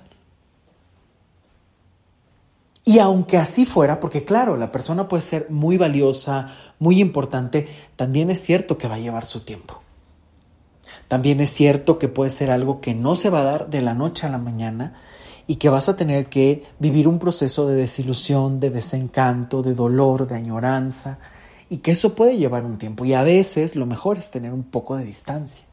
[2.87, 8.31] Y aunque así fuera, porque claro, la persona puede ser muy valiosa, muy importante, también
[8.31, 9.83] es cierto que va a llevar su tiempo.
[11.07, 13.93] También es cierto que puede ser algo que no se va a dar de la
[13.93, 14.95] noche a la mañana
[15.47, 20.27] y que vas a tener que vivir un proceso de desilusión, de desencanto, de dolor,
[20.27, 21.19] de añoranza,
[21.69, 23.05] y que eso puede llevar un tiempo.
[23.05, 25.65] Y a veces lo mejor es tener un poco de distancia.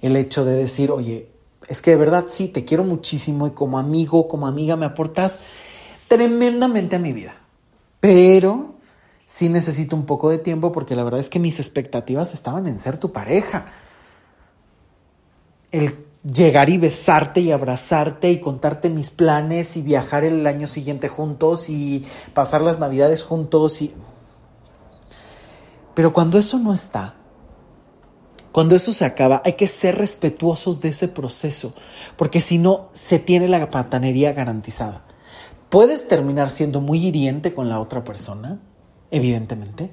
[0.00, 1.28] El hecho de decir, oye,
[1.68, 5.40] es que de verdad sí, te quiero muchísimo y como amigo, como amiga me aportas
[6.08, 7.34] tremendamente a mi vida.
[8.00, 8.74] Pero
[9.24, 12.78] sí necesito un poco de tiempo porque la verdad es que mis expectativas estaban en
[12.78, 13.66] ser tu pareja.
[15.70, 21.08] El llegar y besarte y abrazarte y contarte mis planes y viajar el año siguiente
[21.08, 22.04] juntos y
[22.34, 23.92] pasar las navidades juntos y...
[26.00, 27.12] Pero cuando eso no está,
[28.52, 31.74] cuando eso se acaba, hay que ser respetuosos de ese proceso,
[32.16, 35.04] porque si no, se tiene la patanería garantizada.
[35.68, 38.60] Puedes terminar siendo muy hiriente con la otra persona,
[39.10, 39.90] evidentemente,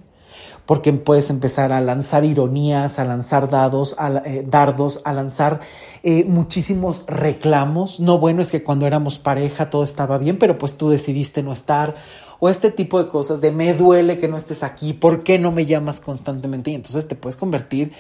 [0.66, 3.94] porque puedes empezar a lanzar ironías, a lanzar dados,
[4.24, 5.60] eh, dardos, a lanzar
[6.04, 8.00] eh, muchísimos reclamos.
[8.00, 11.52] No, bueno, es que cuando éramos pareja todo estaba bien, pero pues tú decidiste no
[11.52, 11.96] estar.
[12.40, 15.52] O este tipo de cosas de me duele que no estés aquí, ¿por qué no
[15.52, 16.72] me llamas constantemente?
[16.72, 17.92] Y entonces te puedes convertir,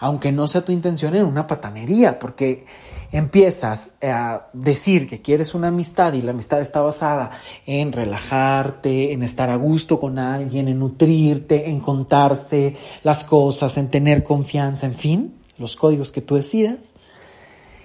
[0.00, 2.66] aunque no sea tu intención, en una patanería, porque
[3.12, 7.30] empiezas a decir que quieres una amistad y la amistad está basada
[7.64, 12.74] en relajarte, en estar a gusto con alguien, en nutrirte, en contarse
[13.04, 16.93] las cosas, en tener confianza, en fin, los códigos que tú decidas,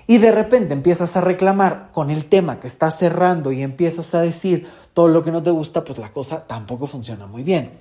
[0.09, 4.21] y de repente empiezas a reclamar con el tema que estás cerrando y empiezas a
[4.21, 7.73] decir todo lo que no te gusta, pues la cosa tampoco funciona muy bien.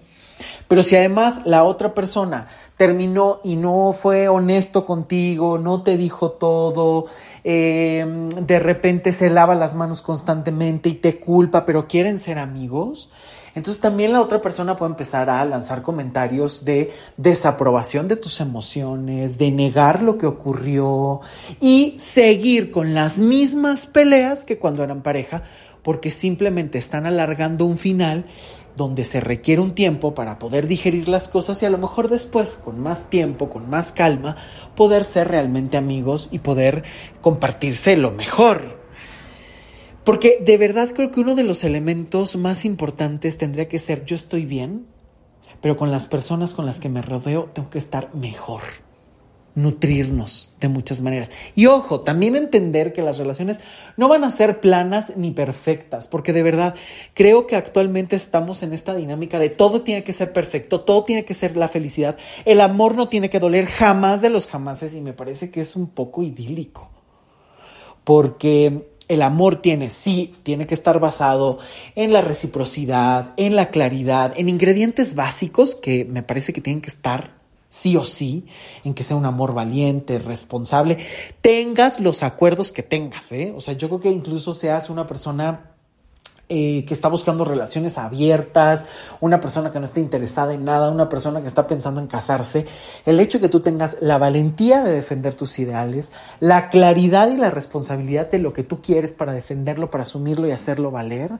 [0.68, 6.32] Pero si además la otra persona terminó y no fue honesto contigo, no te dijo
[6.32, 7.06] todo,
[7.44, 8.04] eh,
[8.42, 13.10] de repente se lava las manos constantemente y te culpa, pero quieren ser amigos,
[13.58, 19.36] entonces también la otra persona puede empezar a lanzar comentarios de desaprobación de tus emociones,
[19.36, 21.20] de negar lo que ocurrió
[21.60, 25.42] y seguir con las mismas peleas que cuando eran pareja,
[25.82, 28.26] porque simplemente están alargando un final
[28.76, 32.54] donde se requiere un tiempo para poder digerir las cosas y a lo mejor después,
[32.54, 34.36] con más tiempo, con más calma,
[34.76, 36.84] poder ser realmente amigos y poder
[37.20, 38.77] compartirse lo mejor.
[40.08, 44.16] Porque de verdad creo que uno de los elementos más importantes tendría que ser yo
[44.16, 44.86] estoy bien,
[45.60, 48.62] pero con las personas con las que me rodeo tengo que estar mejor
[49.54, 51.28] nutrirnos de muchas maneras.
[51.54, 53.58] Y ojo, también entender que las relaciones
[53.98, 56.74] no van a ser planas ni perfectas, porque de verdad
[57.12, 61.26] creo que actualmente estamos en esta dinámica de todo tiene que ser perfecto, todo tiene
[61.26, 65.02] que ser la felicidad, el amor no tiene que doler jamás de los jamases y
[65.02, 66.88] me parece que es un poco idílico,
[68.04, 71.58] porque el amor tiene, sí, tiene que estar basado
[71.94, 76.90] en la reciprocidad, en la claridad, en ingredientes básicos que me parece que tienen que
[76.90, 77.38] estar
[77.68, 78.46] sí o sí,
[78.84, 80.98] en que sea un amor valiente, responsable,
[81.40, 83.52] tengas los acuerdos que tengas, ¿eh?
[83.56, 85.72] O sea, yo creo que incluso seas una persona
[86.48, 88.86] eh, que está buscando relaciones abiertas,
[89.20, 92.66] una persona que no está interesada en nada, una persona que está pensando en casarse,
[93.04, 97.36] el hecho de que tú tengas la valentía de defender tus ideales, la claridad y
[97.36, 101.32] la responsabilidad de lo que tú quieres para defenderlo, para asumirlo y hacerlo valer,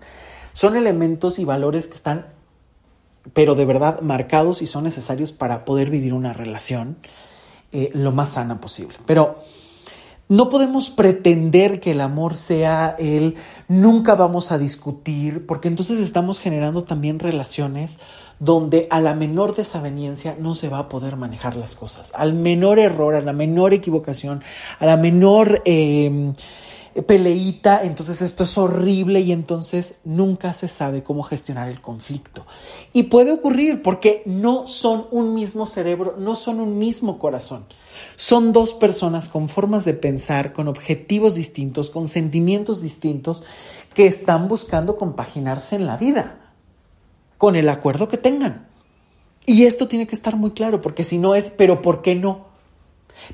[0.53, 2.27] son elementos y valores que están
[3.33, 6.97] pero de verdad marcados y son necesarios para poder vivir una relación
[7.73, 8.97] eh, lo más sana posible.
[9.07, 9.43] Pero
[10.29, 16.39] No podemos pretender que el amor sea el nunca vamos a discutir, porque entonces estamos
[16.39, 17.99] generando también relaciones
[18.39, 22.13] donde a la menor desaveniencia no se va a poder manejar las cosas.
[22.15, 24.43] Al menor error, a la menor equivocación,
[24.79, 26.35] a la menor em,
[27.07, 32.45] peleita, entonces esto es horrible y entonces nunca se sabe cómo gestionar el conflicto.
[32.93, 37.65] Y puede ocurrir porque no son un mismo cerebro, no son un mismo corazón.
[38.17, 43.45] Son dos personas con formas de pensar, con objetivos distintos, con sentimientos distintos,
[43.95, 46.53] que están buscando compaginarse en la vida,
[47.37, 48.69] con el acuerdo que tengan.
[49.47, 52.48] Y esto tiene que estar muy claro, porque si no es, pero ¿por qué no?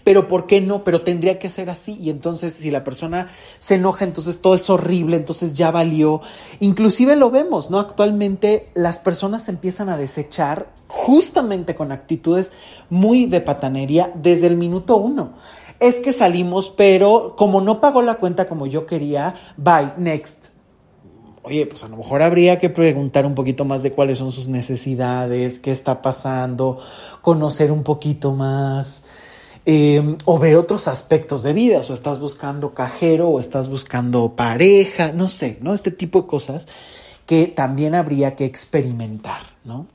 [0.03, 0.82] Pero ¿por qué no?
[0.82, 1.97] Pero tendría que ser así.
[2.01, 3.28] Y entonces si la persona
[3.61, 6.20] se enoja, entonces todo es horrible, entonces ya valió.
[6.61, 7.78] Inclusive lo vemos, ¿no?
[7.78, 12.53] Actualmente las personas se empiezan a desechar justamente con actitudes
[12.90, 15.34] muy de patanería desde el minuto uno.
[15.80, 20.55] Es que salimos, pero como no pagó la cuenta como yo quería, bye, next
[21.45, 24.49] oye, pues a lo mejor habría que preguntar un poquito más de cuáles son sus
[24.49, 26.80] necesidades, qué está pasando,
[27.20, 29.05] conocer un poquito más.
[29.66, 35.12] Em, o ver otros aspectos de vida, o estás buscando cajero o estás buscando pareja,
[35.12, 35.72] no sé, ¿no?
[35.72, 36.68] Este tipo de cosas
[37.24, 39.86] que también habría que experimentar, ¿no?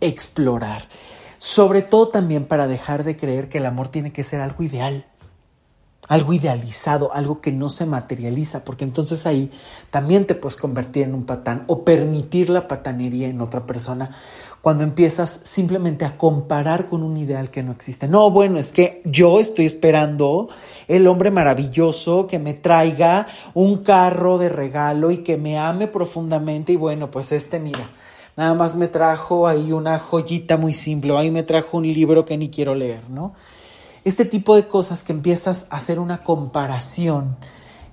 [0.00, 0.88] Explorar.
[1.36, 5.04] Sobre todo también para dejar de creer que el amor tiene que ser algo ideal,
[6.08, 9.50] algo idealizado, algo que no se materializa, porque entonces ahí
[9.90, 14.16] también te puedes convertir en un patán o permitir la patanería en otra persona
[14.62, 18.08] cuando empiezas simplemente a comparar con un ideal que no existe.
[18.08, 20.48] No, bueno, es que yo estoy esperando
[20.86, 26.72] el hombre maravilloso que me traiga un carro de regalo y que me ame profundamente
[26.72, 27.90] y bueno, pues este mira.
[28.36, 32.38] Nada más me trajo ahí una joyita muy simple, ahí me trajo un libro que
[32.38, 33.34] ni quiero leer, ¿no?
[34.04, 37.36] Este tipo de cosas que empiezas a hacer una comparación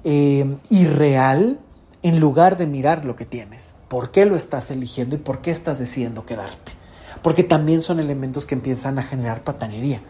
[0.04, 1.60] eh, irreal
[2.04, 5.52] en lugar de mirar lo que tienes, por qué lo estás eligiendo y por qué
[5.52, 6.74] estás decidiendo quedarte.
[7.22, 10.02] Porque también son elementos que empiezan a generar patanería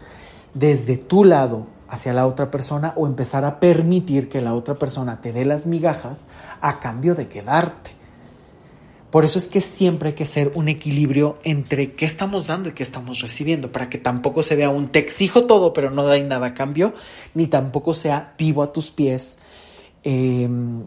[0.54, 5.20] desde tu lado hacia la otra persona o empezar a permitir que la otra persona
[5.20, 6.28] te dé las migajas
[6.60, 7.92] a cambio de quedarte.
[9.10, 12.72] Por eso es que siempre hay que ser un equilibrio entre qué estamos dando y
[12.72, 16.18] qué estamos recibiendo, para que tampoco se vea un te exijo todo, pero no da
[16.18, 16.92] nada a cambio,
[17.32, 19.38] ni tampoco sea vivo a tus pies,
[20.02, 20.84] em,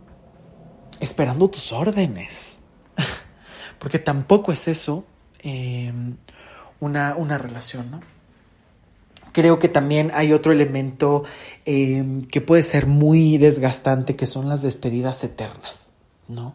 [1.02, 2.60] esperando tus órdenes.
[3.80, 5.04] Porque tampoco es eso
[5.40, 6.16] em,
[6.80, 8.02] una, una, relación, ¿no?
[9.34, 11.24] Creo que también hay otro elemento
[11.66, 15.90] em, que puede ser muy desgastante, que son las despedidas eternas,
[16.28, 16.54] ¿no?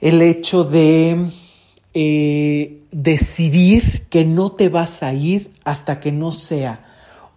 [0.00, 1.30] El hecho de
[1.94, 6.84] eh, decidir que no te vas a ir hasta que no sea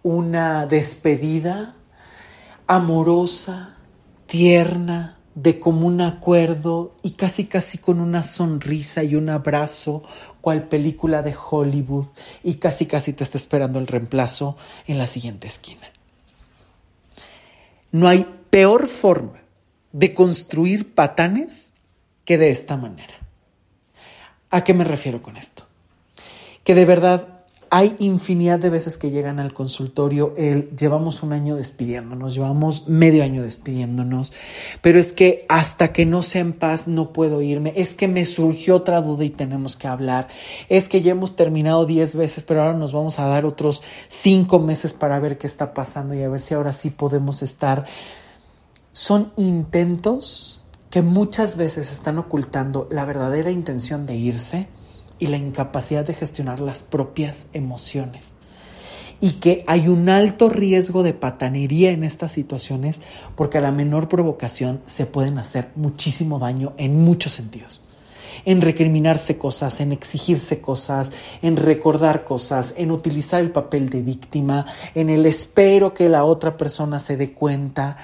[0.02, 1.74] una despedida
[2.66, 3.76] amorosa,
[4.26, 10.02] tierna, de común acuerdo y casi casi con una sonrisa y un abrazo,
[10.40, 12.06] cual película de Hollywood,
[12.42, 14.56] y casi casi te está esperando el reemplazo
[14.86, 15.90] en la siguiente esquina.
[17.92, 19.40] No hay peor forma
[19.92, 21.72] de construir patanes
[22.24, 23.14] que de esta manera.
[24.50, 25.66] ¿A qué me refiero con esto?
[26.64, 27.31] Que de verdad
[27.74, 33.24] hay infinidad de veces que llegan al consultorio, el llevamos un año despidiéndonos, llevamos medio
[33.24, 34.34] año despidiéndonos,
[34.82, 38.26] pero es que hasta que no sea en paz no puedo irme, es que me
[38.26, 40.28] surgió otra duda y tenemos que hablar,
[40.68, 44.58] es que ya hemos terminado 10 veces, pero ahora nos vamos a dar otros 5
[44.58, 47.86] meses para ver qué está pasando y a ver si ahora sí podemos estar.
[48.92, 50.60] Son intentos
[50.90, 54.68] que muchas veces están ocultando la verdadera intención de irse
[55.22, 58.34] y la incapacidad de gestionar las propias emociones.
[59.20, 63.00] Y que hay un alto riesgo de patanería en estas situaciones
[63.36, 67.82] porque a la menor provocación se pueden hacer muchísimo daño en muchos sentidos.
[68.44, 74.66] En recriminarse cosas, en exigirse cosas, en recordar cosas, en utilizar el papel de víctima,
[74.96, 77.96] en el espero que la otra persona se dé cuenta,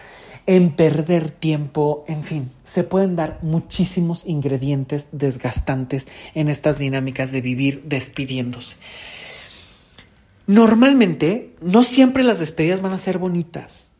[0.49, 7.43] en perder tiempo, en fin, se pueden dar muchísimos ingredientes desgastantes en estas dinámicas de
[7.43, 8.77] vivir despidiéndose.
[10.47, 13.91] Normalmente, no siempre las despedidas van a ser bonitas.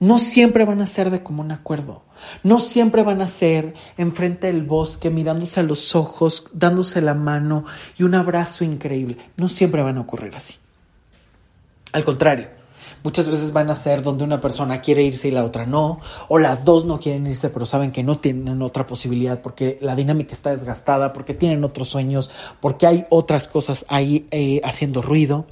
[0.00, 2.02] No siempre van a ser de común acuerdo.
[2.42, 7.66] No siempre van a ser enfrente del bosque, mirándose a los ojos, dándose la mano
[7.98, 9.18] y un abrazo increíble.
[9.36, 10.54] No siempre van a ocurrir así.
[11.92, 12.48] Al contrario,
[13.02, 16.38] Muchas veces van a ser donde una persona quiere irse y la otra no, o
[16.38, 20.34] las dos no quieren irse pero saben que no tienen otra posibilidad porque la dinámica
[20.34, 22.30] está desgastada, porque tienen otros sueños,
[22.60, 25.46] porque hay otras cosas ahí eh, haciendo ruido.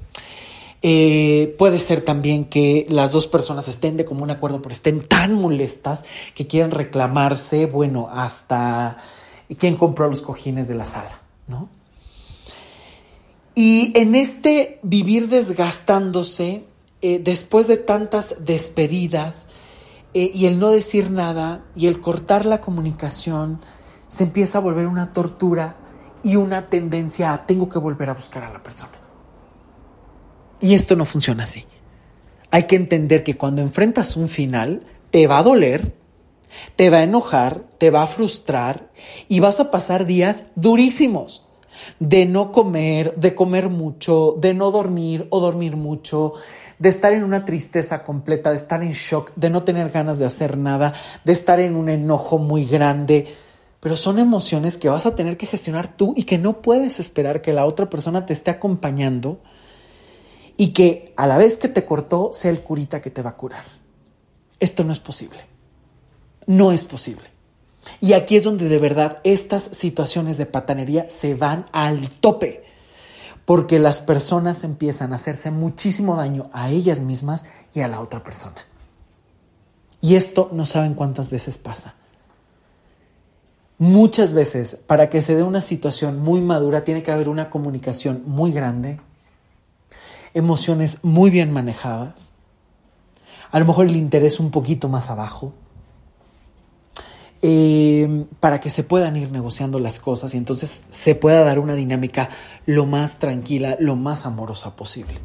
[0.86, 5.32] Eh, puede ser también que las dos personas estén de común acuerdo, pero estén tan
[5.34, 8.99] molestas que quieren reclamarse, bueno, hasta
[9.59, 11.70] quién compró los cojines de la sala, ¿no?
[13.55, 16.64] Y en este vivir desgastándose,
[17.07, 19.49] eh, después de tantas despedidas
[20.15, 23.61] eh, y el no decir nada y el cortar la comunicación,
[24.09, 25.77] se empieza a volver una tortura
[26.23, 28.93] y una tendencia a tengo que volver a buscar a la persona.
[30.63, 31.67] Y esto no funciona así.
[32.51, 35.95] Hay que entender que cuando enfrentas un final, te va a doler,
[36.75, 38.91] te va a enojar, te va a frustrar
[39.29, 41.47] y vas a pasar días durísimos
[41.99, 46.33] de no comer, de comer mucho, de no dormir o dormir mucho,
[46.79, 50.27] de estar en una tristeza completa, de estar en shock, de no tener ganas de
[50.27, 50.95] hacer nada,
[51.25, 53.35] de estar en un enojo muy grande.
[53.81, 57.43] Pero son emociones que vas a tener que gestionar tú y que no puedes esperar
[57.43, 59.41] que la otra persona te esté acompañando
[60.57, 63.37] y que a la vez que te cortó sea el curita que te va a
[63.37, 63.64] curar.
[64.61, 65.41] Esto no es posible.
[66.47, 67.35] No es posible.
[68.01, 72.64] Y aquí es donde de verdad estas situaciones de patanería se van al tope,
[73.45, 78.22] porque las personas empiezan a hacerse muchísimo daño a ellas mismas y a la otra
[78.22, 78.57] persona.
[80.01, 81.95] Y esto no saben cuántas veces pasa.
[83.78, 88.22] Muchas veces, para que se dé una situación muy madura, tiene que haber una comunicación
[88.26, 89.01] muy grande,
[90.32, 92.34] emociones muy bien manejadas,
[93.51, 95.55] a lo mejor el interés un poquito más abajo,
[97.47, 101.74] eh, para que se puedan ir negociando las cosas y entonces se pueda dar una
[101.74, 102.30] dinámica
[102.64, 105.20] lo más tranquila, lo más amorosa posible.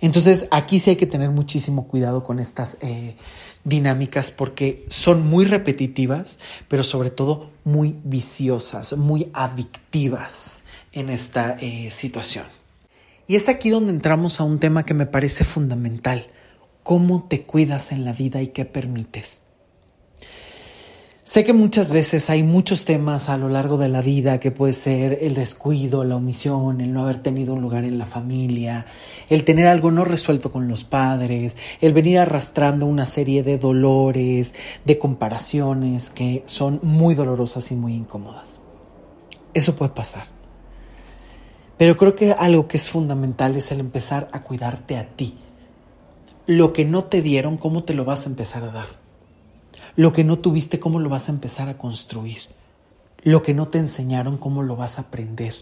[0.00, 3.16] Entonces aquí sí hay que tener muchísimo cuidado con estas eh,
[3.64, 6.38] dinámicas porque son muy repetitivas,
[6.68, 10.62] pero sobre todo muy viciosas, muy adictivas
[10.92, 12.44] en esta eh, situación.
[13.26, 16.28] Y es aquí donde entramos a un tema que me parece fundamental,
[16.84, 19.47] cómo te cuidas en la vida y qué permites.
[21.28, 24.72] Sé que muchas veces hay muchos temas a lo largo de la vida que puede
[24.72, 28.86] ser el descuido, la omisión, el no haber tenido un lugar en la familia,
[29.28, 34.54] el tener algo no resuelto con los padres, el venir arrastrando una serie de dolores,
[34.86, 38.60] de comparaciones que son muy dolorosas y muy incómodas.
[39.52, 40.28] Eso puede pasar.
[41.76, 45.36] Pero creo que algo que es fundamental es el empezar a cuidarte a ti.
[46.46, 49.07] Lo que no te dieron, ¿cómo te lo vas a empezar a dar?
[49.98, 52.38] Lo que no tuviste, ¿cómo lo vas a empezar a construir?
[53.24, 55.54] Lo que no te enseñaron, ¿cómo lo vas a aprender?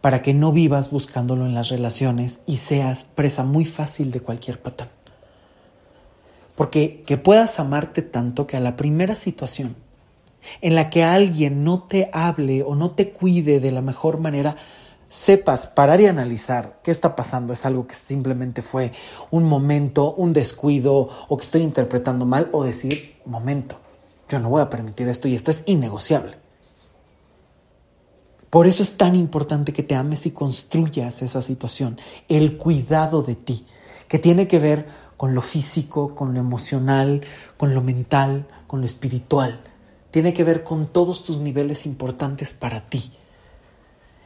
[0.00, 4.62] Para que no vivas buscándolo en las relaciones y seas presa muy fácil de cualquier
[4.62, 4.88] patán.
[6.54, 9.74] Porque que puedas amarte tanto que a la primera situación
[10.60, 14.58] en la que alguien no te hable o no te cuide de la mejor manera,
[15.14, 18.90] sepas parar y analizar qué está pasando, es algo que simplemente fue
[19.30, 23.76] un momento, un descuido o que estoy interpretando mal o decir, momento,
[24.28, 26.36] yo no voy a permitir esto y esto es innegociable.
[28.50, 33.36] Por eso es tan importante que te ames y construyas esa situación, el cuidado de
[33.36, 33.66] ti,
[34.08, 37.20] que tiene que ver con lo físico, con lo emocional,
[37.56, 39.60] con lo mental, con lo espiritual.
[40.10, 43.12] Tiene que ver con todos tus niveles importantes para ti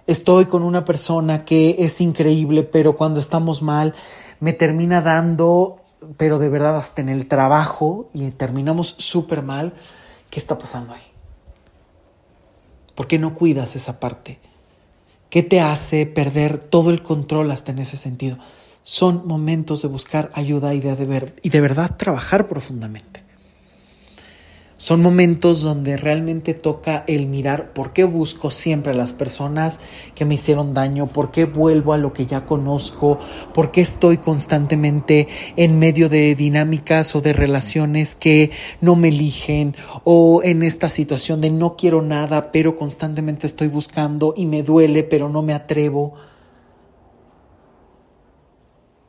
[0.08, 3.94] estoy con una persona que es increíble, pero cuando estamos mal
[4.40, 5.76] me termina dando,
[6.16, 9.74] pero de verdad hasta en el trabajo y terminamos súper mal,
[10.30, 11.02] ¿qué está pasando ahí?
[12.94, 14.38] ¿Por qué no cuidas esa parte?
[15.28, 18.38] ¿Qué te hace perder todo el control hasta en ese sentido?
[18.82, 23.27] Son momentos de buscar ayuda y de, y de verdad trabajar profundamente.
[24.78, 29.80] Son momentos donde realmente toca el mirar por qué busco siempre a las personas
[30.14, 33.18] que me hicieron daño, por qué vuelvo a lo que ya conozco,
[33.52, 35.26] por qué estoy constantemente
[35.56, 39.74] en medio de dinámicas o de relaciones que no me eligen
[40.04, 45.02] o en esta situación de no quiero nada, pero constantemente estoy buscando y me duele,
[45.02, 46.14] pero no me atrevo.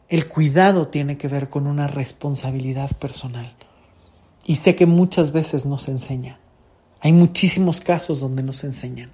[0.08, 3.54] El cuidado tiene que ver con una responsabilidad personal.
[4.50, 6.40] Y sé que muchas veces nos enseña.
[7.02, 9.12] Hay muchísimos casos donde nos enseñan.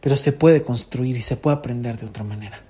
[0.00, 2.62] Pero se puede construir y se puede aprender de otra manera.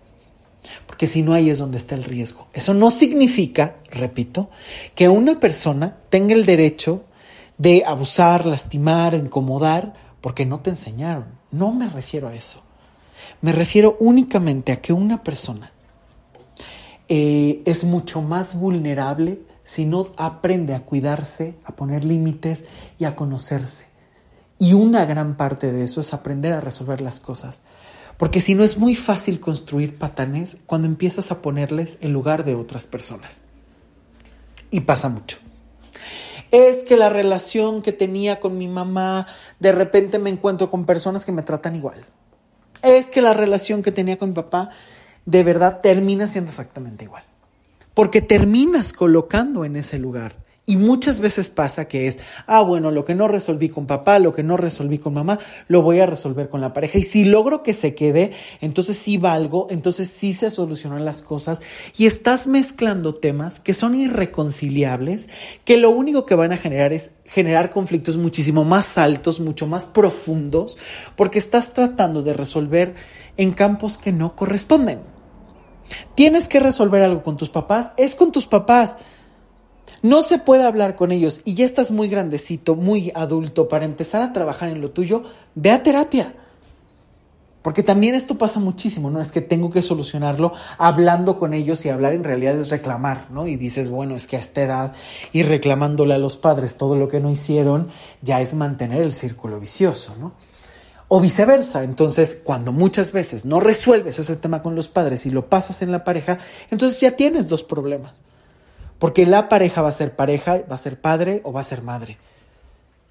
[0.86, 2.46] Porque si no ahí es donde está el riesgo.
[2.54, 4.48] Eso no significa, repito,
[4.94, 7.04] que una persona tenga el derecho
[7.58, 11.26] de abusar, lastimar, incomodar, porque no te enseñaron.
[11.50, 12.62] No me refiero a eso.
[13.42, 15.70] Me refiero únicamente a que una persona
[17.10, 22.66] eh, es mucho más vulnerable si no aprende a cuidarse, a poner límites
[23.00, 23.86] y a conocerse.
[24.60, 27.62] Y una gran parte de eso es aprender a resolver las cosas.
[28.16, 32.54] Porque si no es muy fácil construir patanes cuando empiezas a ponerles en lugar de
[32.54, 33.46] otras personas.
[34.70, 35.38] Y pasa mucho.
[36.52, 39.26] Es que la relación que tenía con mi mamá,
[39.58, 42.06] de repente me encuentro con personas que me tratan igual.
[42.84, 44.70] Es que la relación que tenía con mi papá,
[45.24, 47.24] de verdad termina siendo exactamente igual.
[47.96, 53.06] Porque terminas colocando en ese lugar y muchas veces pasa que es, ah, bueno, lo
[53.06, 56.50] que no resolví con papá, lo que no resolví con mamá, lo voy a resolver
[56.50, 56.98] con la pareja.
[56.98, 61.62] Y si logro que se quede, entonces sí valgo, entonces sí se solucionan las cosas.
[61.96, 65.30] Y estás mezclando temas que son irreconciliables,
[65.64, 69.86] que lo único que van a generar es generar conflictos muchísimo más altos, mucho más
[69.86, 70.76] profundos,
[71.16, 72.94] porque estás tratando de resolver
[73.38, 75.15] en campos que no corresponden.
[76.14, 78.96] Tienes que resolver algo con tus papás, es con tus papás
[80.02, 84.22] no se puede hablar con ellos y ya estás muy grandecito, muy adulto para empezar
[84.22, 85.24] a trabajar en lo tuyo,
[85.54, 86.34] ve a terapia.
[87.62, 89.20] Porque también esto pasa muchísimo, ¿no?
[89.20, 93.48] Es que tengo que solucionarlo hablando con ellos y hablar en realidad es reclamar, ¿no?
[93.48, 94.92] Y dices, bueno, es que a esta edad
[95.32, 97.88] y reclamándole a los padres todo lo que no hicieron,
[98.22, 100.34] ya es mantener el círculo vicioso, ¿no?
[101.08, 105.48] O viceversa, entonces cuando muchas veces no resuelves ese tema con los padres y lo
[105.48, 106.38] pasas en la pareja,
[106.70, 108.24] entonces ya tienes dos problemas.
[108.98, 111.82] Porque la pareja va a ser pareja, va a ser padre o va a ser
[111.82, 112.18] madre.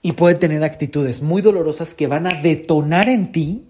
[0.01, 3.67] Y puede tener actitudes muy dolorosas que van a detonar en ti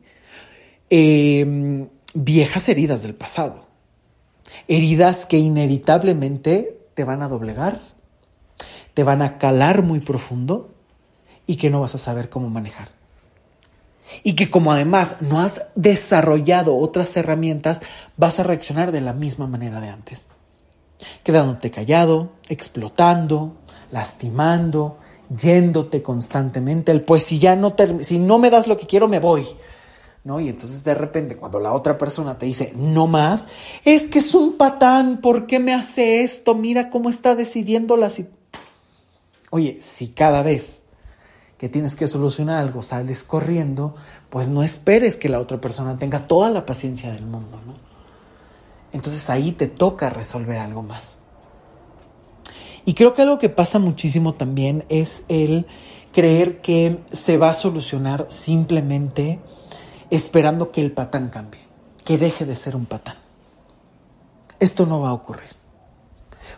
[0.89, 3.67] em, viejas heridas del pasado.
[4.67, 7.81] Heridas que inevitablemente te van a doblegar,
[8.95, 10.73] te van a calar muy profundo
[11.45, 12.87] y que no vas a saber cómo manejar.
[14.23, 17.81] Y que como además no has desarrollado otras herramientas,
[18.17, 20.25] vas a reaccionar de la misma manera de antes
[21.23, 23.57] quedándote callado, explotando,
[23.91, 24.97] lastimando,
[25.35, 29.19] yéndote constantemente, el pues si ya no si no me das lo que quiero me
[29.19, 29.45] voy.
[30.23, 30.39] ¿No?
[30.39, 33.47] Y entonces de repente cuando la otra persona te dice no más,
[33.83, 36.55] es que es un patán, ¿por qué me hace esto?
[36.55, 38.35] Mira cómo está decidiendo la situación.
[39.51, 40.84] Oye, si cada vez
[41.57, 43.95] que tienes que solucionar algo sales corriendo,
[44.29, 47.73] pues no esperes que la otra persona tenga toda la paciencia del mundo, ¿no?
[48.95, 51.17] entonces ahí te toca resolver algo más.
[52.85, 55.65] Y creo que algo que pasa muchísimo también es el
[56.13, 59.41] creer que se va a solucionar simplemente
[60.11, 61.59] esperando que el patán cambie,
[62.05, 63.17] que deje de ser un patán.
[64.61, 65.49] Esto no va a ocurrir.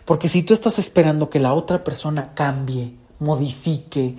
[0.04, 4.16] Porque si tú estás esperando que la otra persona cambie, modifique,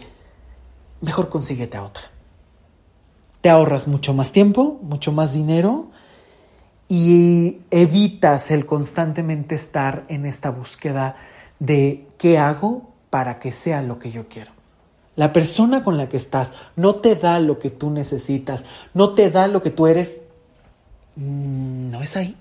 [1.02, 2.04] mejor consíguete a otra.
[3.42, 5.88] Te ahorras mucho más tiempo, mucho más dinero
[6.88, 11.16] y evitas el constantemente estar en esta búsqueda
[11.60, 14.52] de qué hago para que sea lo que yo quiero.
[15.16, 19.30] La persona con la que estás no te da lo que tú necesitas, no te
[19.30, 20.22] da lo que tú eres,
[21.16, 22.36] mm, no es ahí.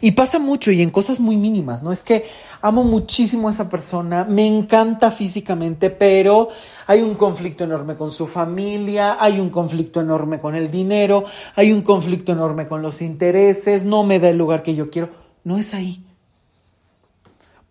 [0.00, 1.92] Y pasa mucho y en cosas muy mínimas, ¿no?
[1.92, 2.26] Es que
[2.60, 6.48] amo muchísimo a esa persona, me encanta físicamente, pero
[6.86, 11.24] hay un conflicto enorme con su familia, hay un conflicto enorme con el dinero,
[11.54, 15.10] hay un conflicto enorme con los intereses, no me da el lugar que yo quiero.
[15.44, 16.04] No es ahí.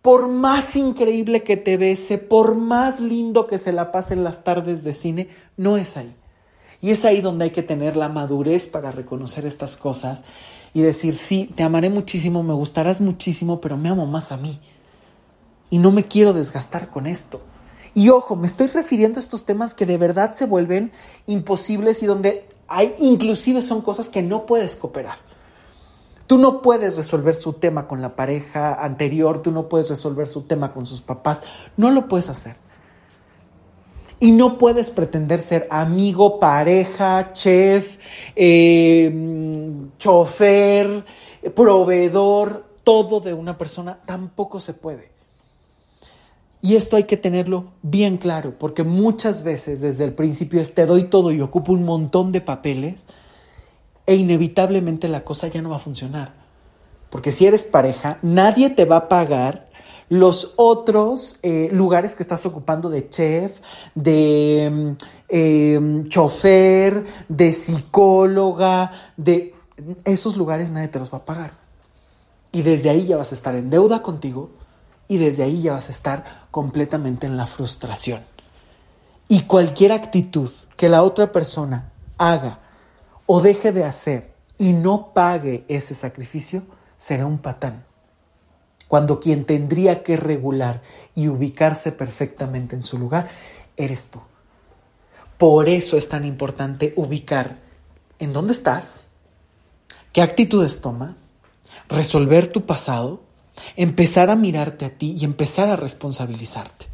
[0.02, 4.44] Por más increíble que te bese, por más lindo que se la pase en las
[4.44, 6.16] tardes de cine, no es ahí.
[6.82, 10.24] Y es ahí donde hay que tener la madurez para reconocer estas cosas
[10.74, 14.60] y decir, sí, te amaré muchísimo, me gustarás muchísimo, pero me amo más a mí.
[15.70, 17.42] Y no me quiero desgastar con esto.
[17.94, 20.92] Y ojo, me estoy refiriendo a estos temas que de verdad se vuelven
[21.26, 25.18] imposibles y donde hay, inclusive son cosas que no puedes cooperar.
[26.28, 30.44] Tú no puedes resolver su tema con la pareja anterior, tú no puedes resolver su
[30.44, 31.40] tema con sus papás,
[31.76, 32.56] no lo puedes hacer.
[34.20, 37.98] Y no puedes pretender ser amigo, pareja, chef,
[38.36, 39.12] eh,
[39.98, 41.06] chofer,
[41.56, 44.00] proveedor, todo de una persona.
[44.06, 45.12] Tampoco se puede.
[46.62, 50.86] Y esto hay que tenerlo bien claro, porque muchas veces desde el principio es te
[50.86, 53.08] doy todo y ocupo un montón de papeles
[54.06, 56.34] e inevitablemente la cosa ya no va a funcionar.
[57.10, 59.69] Porque si eres pareja, nadie te va a pagar
[60.10, 63.60] los otros eh, lugares que estás ocupando de chef,
[63.94, 69.56] de mm, em, chofer, de psicóloga, de
[70.04, 71.54] esos lugares nadie te los va a pagar.
[72.52, 74.50] Y desde ahí ya vas a estar en deuda contigo
[75.08, 78.22] y desde ahí ya vas a estar completamente en la frustración.
[79.28, 82.60] Y cualquier actitud que la otra persona haga
[83.28, 86.64] o deje de hacer y no pague ese sacrificio
[86.98, 87.89] será un patán
[88.90, 90.82] cuando quien tendría que regular
[91.16, 93.30] y ubicarse perfectamente en su lugar
[93.78, 94.20] eres tú.
[95.38, 97.60] Por eso es tan importante ubicar
[98.18, 99.10] en dónde estás,
[100.12, 101.32] qué actitudes tomas,
[101.88, 103.22] resolver tu pasado,
[103.76, 106.88] empezar a mirarte a ti y empezar a responsabilizarte.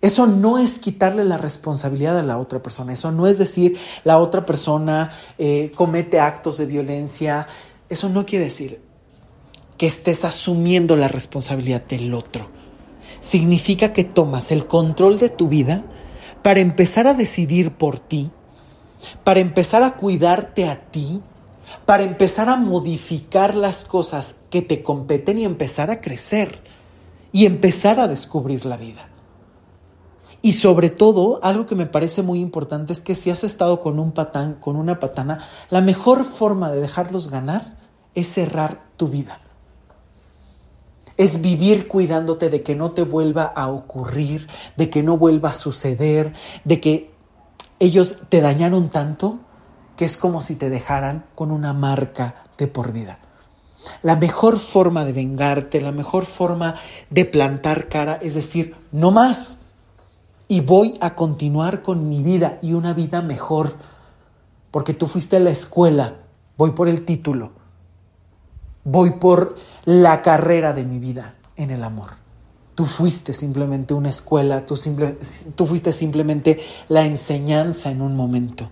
[0.00, 4.18] Eso no es quitarle la responsabilidad a la otra persona, eso no es decir la
[4.18, 7.48] otra persona eh, comete actos de violencia,
[7.88, 8.87] eso no quiere decir
[9.78, 12.50] que estés asumiendo la responsabilidad del otro.
[13.20, 15.84] Significa que tomas el control de tu vida
[16.42, 18.30] para empezar a decidir por ti,
[19.24, 21.22] para empezar a cuidarte a ti,
[21.86, 26.60] para empezar a modificar las cosas que te competen y empezar a crecer
[27.30, 29.08] y empezar a descubrir la vida.
[30.40, 33.98] Y sobre todo, algo que me parece muy importante es que si has estado con
[33.98, 37.76] un patán, con una patana, la mejor forma de dejarlos ganar
[38.14, 39.40] es cerrar tu vida.
[41.18, 45.54] Es vivir cuidándote de que no te vuelva a ocurrir, de que no vuelva a
[45.54, 46.32] suceder,
[46.64, 47.10] de que
[47.78, 49.40] ellos te dañaron tanto
[49.96, 53.18] que es como si te dejaran con una marca de por vida.
[54.02, 56.76] La mejor forma de vengarte, la mejor forma
[57.10, 59.58] de plantar cara es decir, no más.
[60.46, 63.74] Y voy a continuar con mi vida y una vida mejor.
[64.70, 66.18] Porque tú fuiste a la escuela,
[66.56, 67.52] voy por el título,
[68.90, 72.12] voy por la carrera de mi vida en el amor.
[72.74, 74.76] Tú fuiste simplemente una escuela, tú,
[75.56, 78.70] tú fuiste simplemente la enseñanza en un momento.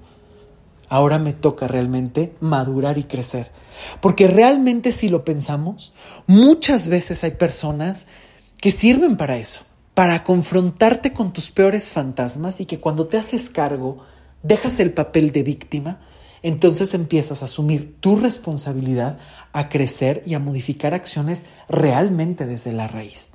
[0.89, 3.51] Ahora me toca realmente madurar y crecer.
[4.01, 5.93] Porque realmente si lo pensamos,
[6.27, 8.07] muchas veces hay personas
[8.61, 9.63] que sirven para eso,
[9.95, 14.05] para confrontarte con tus peores fantasmas y que cuando te haces cargo,
[14.43, 16.01] dejas el papel de víctima,
[16.47, 19.19] entonces empiezas a asumir tu responsabilidad,
[19.53, 23.33] a crecer y a modificar acciones realmente desde la raíz.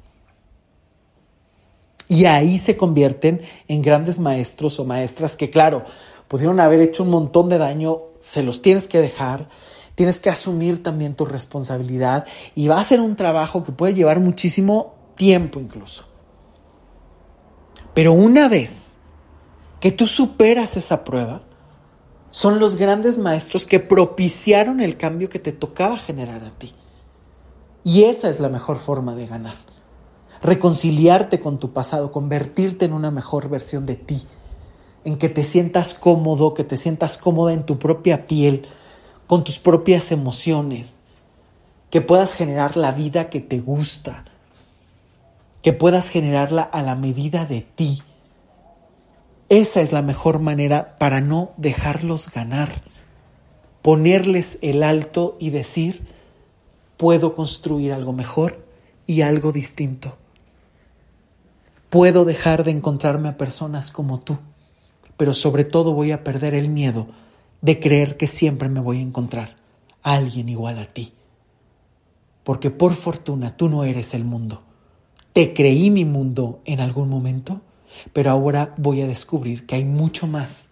[2.07, 5.84] Y ahí se convierten en grandes maestros o maestras que, claro,
[6.30, 9.49] pudieron haber hecho un montón de daño, se los tienes que dejar,
[9.95, 14.22] tienes que asumir también tu responsabilidad y va a ser un trabajo que puede llevar
[14.22, 16.05] muchísimo tiempo incluso.
[17.93, 18.99] Pero una vez
[19.82, 21.41] que tú superas esa prueba,
[22.32, 26.73] son los grandes maestros que propiciaron el cambio que te tocaba generar a ti.
[27.84, 29.55] Y esa es la mejor forma de ganar.
[30.41, 34.25] Reconciliarte con tu pasado, convertirte en una mejor versión de ti,
[35.03, 38.67] en que te sientas cómodo, que te sientas cómoda en tu propia piel,
[39.27, 40.99] con tus propias emociones,
[41.89, 44.25] que puedas generar la vida que te gusta,
[45.61, 48.01] que puedas generarla a la medida de ti.
[49.52, 52.82] Esa es la mejor manera para no dejarlos ganar,
[53.84, 56.08] ponerles el alto y decir,
[56.97, 58.66] puedo construir algo mejor
[59.06, 60.18] y algo distinto.
[61.91, 64.39] Puedo dejar de encontrarme a personas como tú
[65.22, 67.06] pero sobre todo voy a perder el miedo
[67.62, 69.56] de creer que siempre me voy a encontrar
[70.02, 71.14] a alguien igual a ti.
[72.43, 74.64] Porque por fortuna tú no eres el mundo.
[75.34, 77.62] Te creí mi mundo en algún momento,
[78.14, 80.70] pero ahora voy a descubrir que hay mucho más.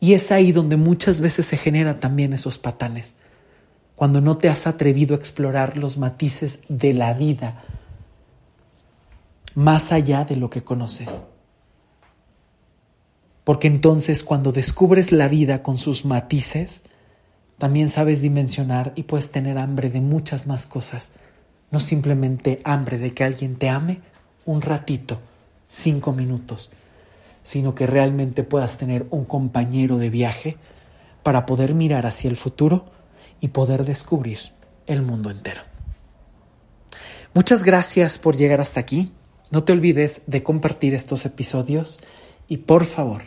[0.00, 3.14] Y es ahí donde muchas veces se generan también esos patanes,
[3.94, 7.64] cuando no te has atrevido a explorar los matices de la vida
[9.54, 11.24] más allá de lo que conoces.
[13.42, 16.82] Porque entonces cuando descubres la vida con sus matices,
[17.58, 21.12] también sabes dimensionar y puedes tener hambre de muchas más cosas,
[21.70, 24.00] no simplemente hambre de que alguien te ame
[24.44, 25.20] un ratito,
[25.66, 26.70] cinco minutos,
[27.42, 30.56] sino que realmente puedas tener un compañero de viaje
[31.22, 32.86] para poder mirar hacia el futuro
[33.40, 34.38] y poder descubrir
[34.86, 35.60] el mundo entero.
[37.34, 39.12] Muchas gracias por llegar hasta aquí.
[39.50, 42.00] No te olvides de compartir estos episodios
[42.48, 43.24] y por favor,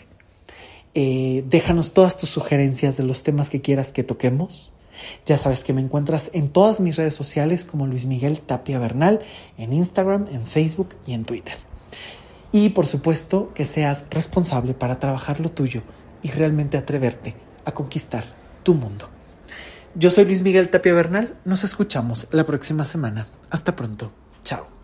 [0.96, 4.74] eh, déjanos todas tus sugerencias de los temas que quieras que toquemos.
[5.26, 9.22] Ya sabes que me encuentras en todas mis redes sociales como Luis Miguel Tapia Bernal,
[9.58, 11.69] en Instagram, en Facebook y en Twitter.
[12.52, 15.84] Y por supuesto que seas responsable para trabajar lo tuyo
[16.24, 17.36] y realmente atreverte
[17.66, 18.24] a conquistar
[18.64, 19.10] tu mundo.
[19.96, 23.28] Yo soy Luis Miguel Tapia Bernal, nos escuchamos la próxima semana.
[23.50, 24.12] Hasta pronto.
[24.44, 24.79] Chao.